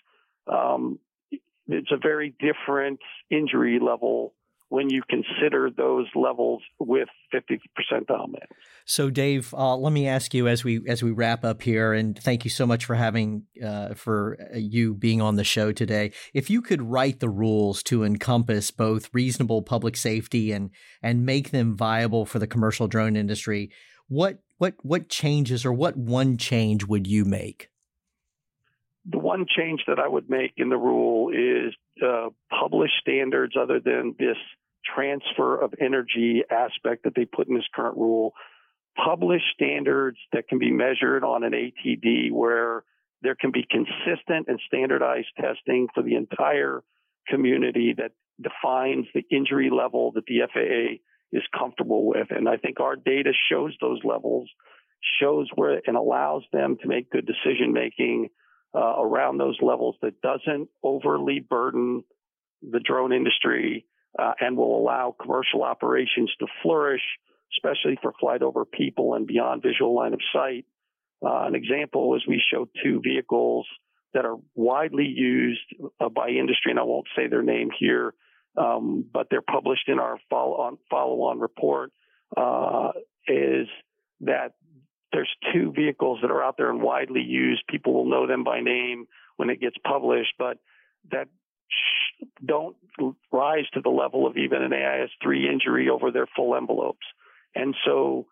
Um, 0.46 0.98
it's 1.68 1.92
a 1.92 1.96
very 1.96 2.34
different 2.40 2.98
injury 3.30 3.78
level 3.80 4.34
when 4.72 4.88
you 4.88 5.02
consider 5.06 5.68
those 5.68 6.06
levels 6.14 6.62
with 6.78 7.06
50 7.30 7.60
percentile 7.78 8.26
males. 8.26 8.48
So, 8.86 9.10
Dave, 9.10 9.52
uh, 9.52 9.76
let 9.76 9.92
me 9.92 10.08
ask 10.08 10.32
you 10.32 10.48
as 10.48 10.64
we 10.64 10.80
as 10.88 11.02
we 11.02 11.10
wrap 11.10 11.44
up 11.44 11.60
here, 11.60 11.92
and 11.92 12.18
thank 12.18 12.44
you 12.44 12.50
so 12.50 12.66
much 12.66 12.86
for 12.86 12.94
having 12.94 13.44
uh, 13.62 13.92
for 13.92 14.38
uh, 14.40 14.56
you 14.56 14.94
being 14.94 15.20
on 15.20 15.36
the 15.36 15.44
show 15.44 15.72
today. 15.72 16.12
If 16.32 16.48
you 16.48 16.62
could 16.62 16.80
write 16.80 17.20
the 17.20 17.28
rules 17.28 17.82
to 17.84 18.02
encompass 18.02 18.70
both 18.70 19.10
reasonable 19.12 19.60
public 19.60 19.94
safety 19.94 20.52
and 20.52 20.70
and 21.02 21.26
make 21.26 21.50
them 21.50 21.76
viable 21.76 22.24
for 22.24 22.38
the 22.38 22.46
commercial 22.46 22.88
drone 22.88 23.14
industry, 23.14 23.70
what 24.08 24.38
what 24.62 24.74
what 24.82 25.08
changes 25.08 25.64
or 25.66 25.72
what 25.72 25.96
one 25.96 26.36
change 26.36 26.84
would 26.84 27.04
you 27.04 27.24
make? 27.24 27.68
The 29.10 29.18
one 29.18 29.44
change 29.48 29.80
that 29.88 29.98
I 29.98 30.06
would 30.06 30.30
make 30.30 30.52
in 30.56 30.68
the 30.68 30.76
rule 30.76 31.30
is 31.30 31.74
uh, 32.00 32.28
publish 32.48 32.92
standards 33.00 33.54
other 33.60 33.80
than 33.80 34.14
this 34.20 34.36
transfer 34.94 35.60
of 35.60 35.74
energy 35.80 36.44
aspect 36.48 37.02
that 37.02 37.14
they 37.16 37.24
put 37.24 37.48
in 37.48 37.56
this 37.56 37.66
current 37.74 37.96
rule. 37.96 38.34
Publish 38.96 39.42
standards 39.52 40.18
that 40.32 40.46
can 40.46 40.60
be 40.60 40.70
measured 40.70 41.24
on 41.24 41.42
an 41.42 41.54
ATD 41.54 42.30
where 42.30 42.84
there 43.20 43.34
can 43.34 43.50
be 43.50 43.66
consistent 43.68 44.46
and 44.46 44.60
standardized 44.68 45.32
testing 45.40 45.88
for 45.92 46.04
the 46.04 46.14
entire 46.14 46.84
community 47.26 47.96
that 47.98 48.12
defines 48.40 49.06
the 49.12 49.24
injury 49.28 49.70
level 49.70 50.12
that 50.12 50.26
the 50.26 50.42
FAA 50.52 51.02
is 51.32 51.42
comfortable 51.56 52.06
with. 52.06 52.28
And 52.30 52.48
I 52.48 52.56
think 52.56 52.80
our 52.80 52.96
data 52.96 53.32
shows 53.50 53.74
those 53.80 54.00
levels, 54.04 54.48
shows 55.20 55.48
where 55.54 55.80
and 55.86 55.96
allows 55.96 56.42
them 56.52 56.76
to 56.82 56.88
make 56.88 57.10
good 57.10 57.26
decision 57.26 57.72
making 57.72 58.28
uh, 58.74 58.94
around 59.00 59.38
those 59.38 59.58
levels 59.60 59.96
that 60.02 60.20
doesn't 60.20 60.68
overly 60.82 61.40
burden 61.40 62.04
the 62.62 62.80
drone 62.80 63.12
industry 63.12 63.84
uh, 64.18 64.32
and 64.40 64.56
will 64.56 64.78
allow 64.78 65.14
commercial 65.20 65.62
operations 65.62 66.30
to 66.38 66.46
flourish, 66.62 67.02
especially 67.56 67.98
for 68.00 68.12
flight 68.20 68.42
over 68.42 68.64
people 68.64 69.14
and 69.14 69.26
beyond 69.26 69.62
visual 69.62 69.94
line 69.94 70.14
of 70.14 70.20
sight. 70.32 70.64
Uh, 71.24 71.46
an 71.46 71.54
example 71.54 72.14
is 72.16 72.22
we 72.26 72.42
showed 72.52 72.68
two 72.82 73.00
vehicles 73.02 73.66
that 74.14 74.24
are 74.24 74.36
widely 74.54 75.06
used 75.06 75.60
uh, 76.00 76.08
by 76.08 76.28
industry, 76.28 76.70
and 76.70 76.78
I 76.78 76.82
won't 76.82 77.06
say 77.16 77.28
their 77.28 77.42
name 77.42 77.70
here, 77.78 78.12
um, 78.56 79.04
but 79.12 79.28
they're 79.30 79.42
published 79.42 79.88
in 79.88 79.98
our 79.98 80.18
follow-on, 80.30 80.78
follow-on 80.90 81.40
report. 81.40 81.92
Uh, 82.36 82.92
is 83.28 83.68
that 84.20 84.54
there's 85.12 85.30
two 85.52 85.72
vehicles 85.72 86.20
that 86.22 86.30
are 86.30 86.42
out 86.42 86.56
there 86.56 86.70
and 86.70 86.82
widely 86.82 87.20
used. 87.20 87.62
People 87.68 87.92
will 87.92 88.10
know 88.10 88.26
them 88.26 88.44
by 88.44 88.60
name 88.60 89.06
when 89.36 89.50
it 89.50 89.60
gets 89.60 89.76
published, 89.84 90.34
but 90.38 90.58
that 91.10 91.28
don't 92.44 92.76
rise 93.30 93.64
to 93.74 93.80
the 93.80 93.90
level 93.90 94.26
of 94.26 94.36
even 94.36 94.62
an 94.62 94.72
AIS-3 94.72 95.50
injury 95.50 95.88
over 95.88 96.10
their 96.10 96.26
full 96.34 96.56
envelopes. 96.56 97.06
And 97.54 97.74
so 97.84 98.26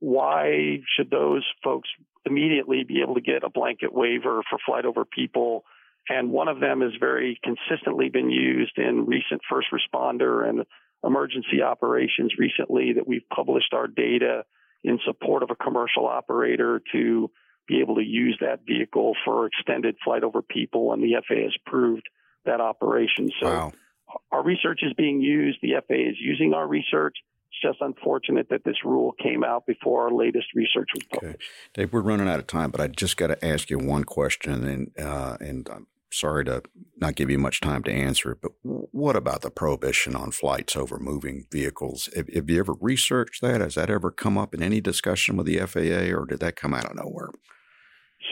why 0.00 0.80
should 0.96 1.10
those 1.10 1.44
folks 1.62 1.88
immediately 2.24 2.84
be 2.84 3.02
able 3.02 3.14
to 3.14 3.20
get 3.20 3.44
a 3.44 3.50
blanket 3.50 3.92
waiver 3.92 4.42
for 4.48 4.58
flight 4.66 4.84
over 4.84 5.04
people? 5.04 5.64
And 6.08 6.30
one 6.30 6.48
of 6.48 6.60
them 6.60 6.82
has 6.82 6.92
very 7.00 7.38
consistently 7.42 8.08
been 8.08 8.30
used 8.30 8.78
in 8.78 9.06
recent 9.06 9.42
first 9.50 9.68
responder 9.72 10.48
and 10.48 10.64
emergency 11.04 11.62
operations 11.62 12.34
recently 12.38 12.92
that 12.94 13.06
we've 13.06 13.28
published 13.34 13.72
our 13.72 13.86
data 13.86 14.44
in 14.84 14.98
support 15.04 15.42
of 15.42 15.50
a 15.50 15.56
commercial 15.56 16.06
operator 16.06 16.80
to 16.92 17.30
be 17.66 17.80
able 17.80 17.96
to 17.96 18.04
use 18.04 18.38
that 18.40 18.60
vehicle 18.66 19.14
for 19.24 19.46
extended 19.46 19.96
flight 20.04 20.22
over 20.22 20.42
people 20.42 20.92
and 20.92 21.02
the 21.02 21.16
FAA 21.26 21.42
has 21.42 21.54
approved 21.66 22.08
that 22.44 22.60
operation. 22.60 23.30
So 23.40 23.48
wow. 23.48 23.72
our 24.30 24.44
research 24.44 24.80
is 24.82 24.92
being 24.94 25.20
used. 25.20 25.58
The 25.62 25.74
FAA 25.86 26.10
is 26.10 26.16
using 26.20 26.54
our 26.54 26.66
research. 26.66 27.16
It's 27.50 27.72
just 27.72 27.80
unfortunate 27.80 28.48
that 28.50 28.62
this 28.64 28.76
rule 28.84 29.12
came 29.20 29.42
out 29.42 29.66
before 29.66 30.04
our 30.04 30.12
latest 30.12 30.46
research 30.54 30.88
was 30.94 31.02
published. 31.04 31.34
Okay. 31.34 31.44
Dave, 31.74 31.92
we're 31.92 32.00
running 32.00 32.28
out 32.28 32.38
of 32.38 32.46
time, 32.46 32.70
but 32.70 32.80
I 32.80 32.86
just 32.86 33.16
got 33.16 33.28
to 33.28 33.44
ask 33.44 33.70
you 33.70 33.78
one 33.78 34.04
question, 34.04 34.64
and 34.64 34.92
uh, 34.98 35.36
and 35.40 35.68
I'm 35.72 35.86
sorry 36.18 36.44
to 36.46 36.62
not 36.96 37.14
give 37.14 37.30
you 37.30 37.38
much 37.38 37.60
time 37.60 37.82
to 37.84 37.92
answer 37.92 38.32
it, 38.32 38.38
but 38.40 38.52
what 38.62 39.16
about 39.16 39.42
the 39.42 39.50
prohibition 39.50 40.16
on 40.16 40.30
flights 40.30 40.76
over 40.76 40.98
moving 40.98 41.46
vehicles? 41.50 42.08
Have, 42.16 42.28
have 42.34 42.50
you 42.50 42.58
ever 42.58 42.74
researched 42.80 43.42
that? 43.42 43.60
Has 43.60 43.74
that 43.74 43.90
ever 43.90 44.10
come 44.10 44.38
up 44.38 44.54
in 44.54 44.62
any 44.62 44.80
discussion 44.80 45.36
with 45.36 45.46
the 45.46 45.58
FAA, 45.58 46.16
or 46.16 46.26
did 46.26 46.40
that 46.40 46.56
come 46.56 46.74
out 46.74 46.86
of 46.86 46.96
nowhere? 46.96 47.30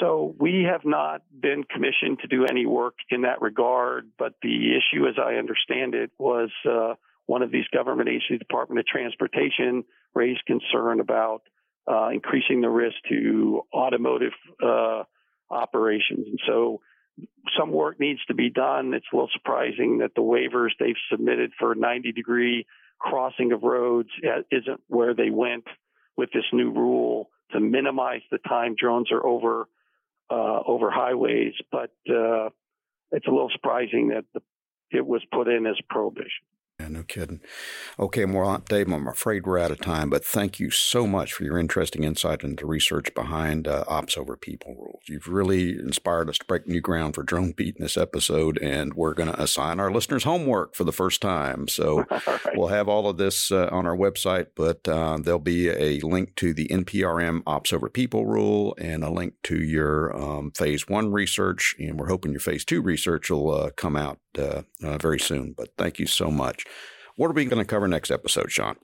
So 0.01 0.35
we 0.41 0.67
have 0.69 0.85
not 0.85 1.23
been 1.39 1.63
commissioned 1.65 2.19
to 2.21 2.27
do 2.27 2.47
any 2.47 2.67
work 2.67 2.95
in 3.11 3.23
that 3.23 3.41
regard, 3.41 4.11
but 4.19 4.33
the 4.43 4.73
issue, 4.77 5.07
as 5.07 5.15
I 5.19 5.35
understand 5.35 5.95
it, 5.95 6.11
was 6.19 6.51
uh, 6.69 6.95
one 7.27 7.43
of 7.43 7.53
these 7.53 7.67
government 7.73 8.09
agencies, 8.09 8.39
Department 8.39 8.81
of 8.81 8.87
Transportation, 8.87 9.85
raised 10.15 10.43
concern 10.47 11.01
about 11.01 11.43
uh, 11.91 12.09
increasing 12.09 12.61
the 12.61 12.69
risk 12.69 12.97
to 13.09 13.63
automotive 13.73 14.33
uh, 14.63 15.03
operations. 15.51 16.27
And 16.27 16.41
so 16.47 16.81
some 17.59 17.71
work 17.71 18.01
needs 18.01 18.25
to 18.27 18.35
be 18.35 18.51
done. 18.51 18.95
It's 18.95 19.07
a 19.13 19.17
little 19.17 19.31
surprising 19.33 19.99
that 19.99 20.15
the 20.15 20.23
waivers 20.23 20.71
they've 20.79 20.95
submitted 21.11 21.53
for 21.59 21.75
90 21.75 22.13
degree 22.13 22.67
crossing 22.99 23.53
of 23.53 23.63
roads 23.63 24.09
uh, 24.25 24.43
isn't 24.51 24.81
where 24.89 25.15
they 25.15 25.31
went 25.31 25.65
with 26.17 26.31
this 26.33 26.45
new 26.53 26.71
rule 26.73 27.31
to 27.53 27.61
minimize 27.61 28.23
the 28.31 28.39
time 28.39 28.75
drones 28.79 29.13
are 29.13 29.25
over 29.25 29.69
uh, 30.31 30.61
over 30.67 30.91
highways, 30.91 31.53
but 31.71 31.91
uh, 32.09 32.49
it's 33.13 33.27
a 33.27 33.31
little 33.31 33.51
surprising 33.53 34.09
that 34.09 34.25
the, 34.33 34.41
it 34.91 35.07
was 35.07 35.23
put 35.31 35.49
in 35.49 35.67
as 35.67 35.77
prohibition. 35.91 36.47
Yeah, 36.85 36.91
no 36.91 37.03
kidding. 37.03 37.41
Okay, 37.99 38.27
well, 38.27 38.63
Dave, 38.69 38.93
I'm 38.93 39.09
afraid 39.09 39.47
we're 39.47 39.59
out 39.59 39.71
of 39.71 39.81
time, 39.81 40.11
but 40.11 40.23
thank 40.23 40.61
you 40.61 40.71
so 40.71 41.07
much 41.07 41.33
for 41.33 41.43
your 41.45 41.59
interesting 41.59 42.05
insight 42.05 42.45
into 42.45 42.67
research 42.67 43.15
behind 43.15 43.67
uh, 43.67 43.85
Ops 43.89 44.19
Over 44.19 44.37
People 44.37 44.75
rules. 44.75 45.01
You've 45.09 45.27
really 45.27 45.71
inspired 45.71 46.29
us 46.29 46.37
to 46.39 46.45
break 46.45 46.67
new 46.67 46.83
ground 46.83 47.15
for 47.15 47.23
Drone 47.23 47.53
Beat 47.53 47.77
in 47.77 47.83
this 47.83 47.97
episode, 47.97 48.59
and 48.59 48.93
we're 48.93 49.15
going 49.15 49.31
to 49.33 49.43
assign 49.43 49.81
our 49.81 49.91
listeners 49.91 50.25
homework 50.25 50.75
for 50.75 50.85
the 50.85 50.93
first 50.93 51.23
time. 51.23 51.69
So 51.69 52.05
right. 52.11 52.39
we'll 52.55 52.69
have 52.69 52.87
all 52.89 53.09
of 53.09 53.17
this 53.17 53.51
uh, 53.51 53.71
on 53.73 53.87
our 53.87 53.97
website, 53.97 54.49
but 54.55 54.87
uh, 54.87 55.17
there'll 55.23 55.39
be 55.39 55.71
a 55.71 56.01
link 56.01 56.37
to 56.37 56.53
the 56.53 56.69
NPRM 56.69 57.45
Ops 57.47 57.73
Over 57.73 57.89
People 57.89 58.27
rule 58.27 58.75
and 58.77 59.03
a 59.03 59.11
link 59.11 59.35
to 59.45 59.57
your 59.57 60.15
um, 60.15 60.51
phase 60.51 60.87
one 60.87 61.13
research, 61.13 61.77
and 61.79 61.99
we're 61.99 62.09
hoping 62.09 62.33
your 62.33 62.41
phase 62.41 62.63
two 62.63 62.83
research 62.83 63.31
will 63.31 63.55
uh, 63.55 63.71
come 63.71 63.97
out 63.97 64.19
uh, 64.39 64.63
uh, 64.83 64.99
very 64.99 65.21
soon. 65.21 65.55
But 65.57 65.69
thank 65.79 65.99
you 65.99 66.07
so 66.07 66.31
much. 66.31 66.65
What 67.17 67.29
are 67.29 67.35
we 67.35 67.45
going 67.45 67.63
to 67.63 67.65
cover 67.65 67.87
next 67.87 68.11
episode, 68.11 68.51
Sean? 68.51 68.75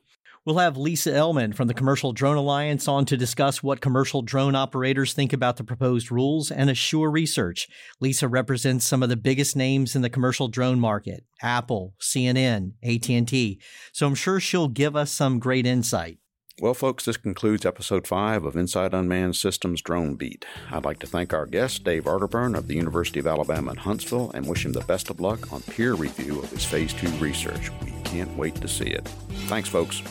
We'll 0.46 0.58
have 0.58 0.76
Lisa 0.76 1.10
Ellman 1.10 1.54
from 1.54 1.66
the 1.66 1.74
Commercial 1.74 2.12
Drone 2.12 2.36
Alliance 2.36 2.86
on 2.86 3.04
to 3.06 3.16
discuss 3.16 3.62
what 3.62 3.80
commercial 3.80 4.22
drone 4.22 4.54
operators 4.54 5.12
think 5.12 5.32
about 5.32 5.56
the 5.56 5.64
proposed 5.64 6.12
rules 6.12 6.50
and 6.50 6.70
Assure 6.70 7.10
Research. 7.10 7.66
Lisa 8.00 8.28
represents 8.28 8.86
some 8.86 9.02
of 9.02 9.08
the 9.08 9.16
biggest 9.16 9.56
names 9.56 9.94
in 9.94 10.02
the 10.02 10.08
commercial 10.08 10.46
drone 10.46 10.78
market: 10.78 11.24
Apple, 11.42 11.94
CNN, 12.00 12.72
AT&T. 12.82 13.60
So 13.92 14.06
I'm 14.06 14.14
sure 14.14 14.38
she'll 14.38 14.68
give 14.68 14.94
us 14.94 15.10
some 15.10 15.40
great 15.40 15.66
insight. 15.66 16.19
Well, 16.60 16.74
folks, 16.74 17.06
this 17.06 17.16
concludes 17.16 17.64
episode 17.64 18.06
five 18.06 18.44
of 18.44 18.54
Inside 18.54 18.92
Unmanned 18.92 19.34
Systems 19.34 19.80
Drone 19.80 20.14
Beat. 20.14 20.44
I'd 20.70 20.84
like 20.84 20.98
to 20.98 21.06
thank 21.06 21.32
our 21.32 21.46
guest, 21.46 21.84
Dave 21.84 22.04
Arterburn 22.04 22.54
of 22.54 22.68
the 22.68 22.74
University 22.74 23.18
of 23.18 23.26
Alabama 23.26 23.70
in 23.70 23.78
Huntsville, 23.78 24.30
and 24.34 24.46
wish 24.46 24.66
him 24.66 24.74
the 24.74 24.82
best 24.82 25.08
of 25.08 25.20
luck 25.20 25.54
on 25.54 25.62
peer 25.62 25.94
review 25.94 26.38
of 26.38 26.50
his 26.50 26.66
Phase 26.66 26.92
2 26.92 27.08
research. 27.12 27.70
We 27.82 27.92
can't 28.04 28.36
wait 28.36 28.56
to 28.56 28.68
see 28.68 28.88
it. 28.88 29.08
Thanks, 29.46 29.70
folks. 29.70 30.02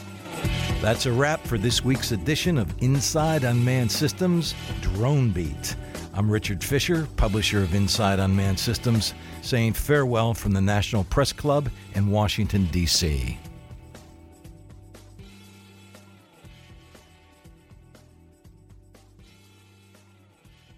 That's 0.82 1.06
a 1.06 1.12
wrap 1.12 1.46
for 1.46 1.60
this 1.60 1.86
week's 1.86 2.14
edition 2.14 2.58
of 2.58 2.74
Inside 2.82 3.44
Unmanned 3.44 3.92
Systems 3.92 4.56
Drone 4.82 5.30
Beat. 5.30 5.76
I'm 6.16 6.32
Richard 6.32 6.64
Fisher, 6.64 7.08
publisher 7.16 7.60
of 7.60 7.76
Inside 7.76 8.18
Unmanned 8.18 8.58
Systems, 8.58 9.14
saying 9.44 9.74
farewell 9.74 10.34
from 10.34 10.54
the 10.54 10.62
National 10.62 11.04
Press 11.04 11.32
Club 11.32 11.70
in 11.94 12.10
Washington, 12.10 12.66
D.C. 12.72 13.38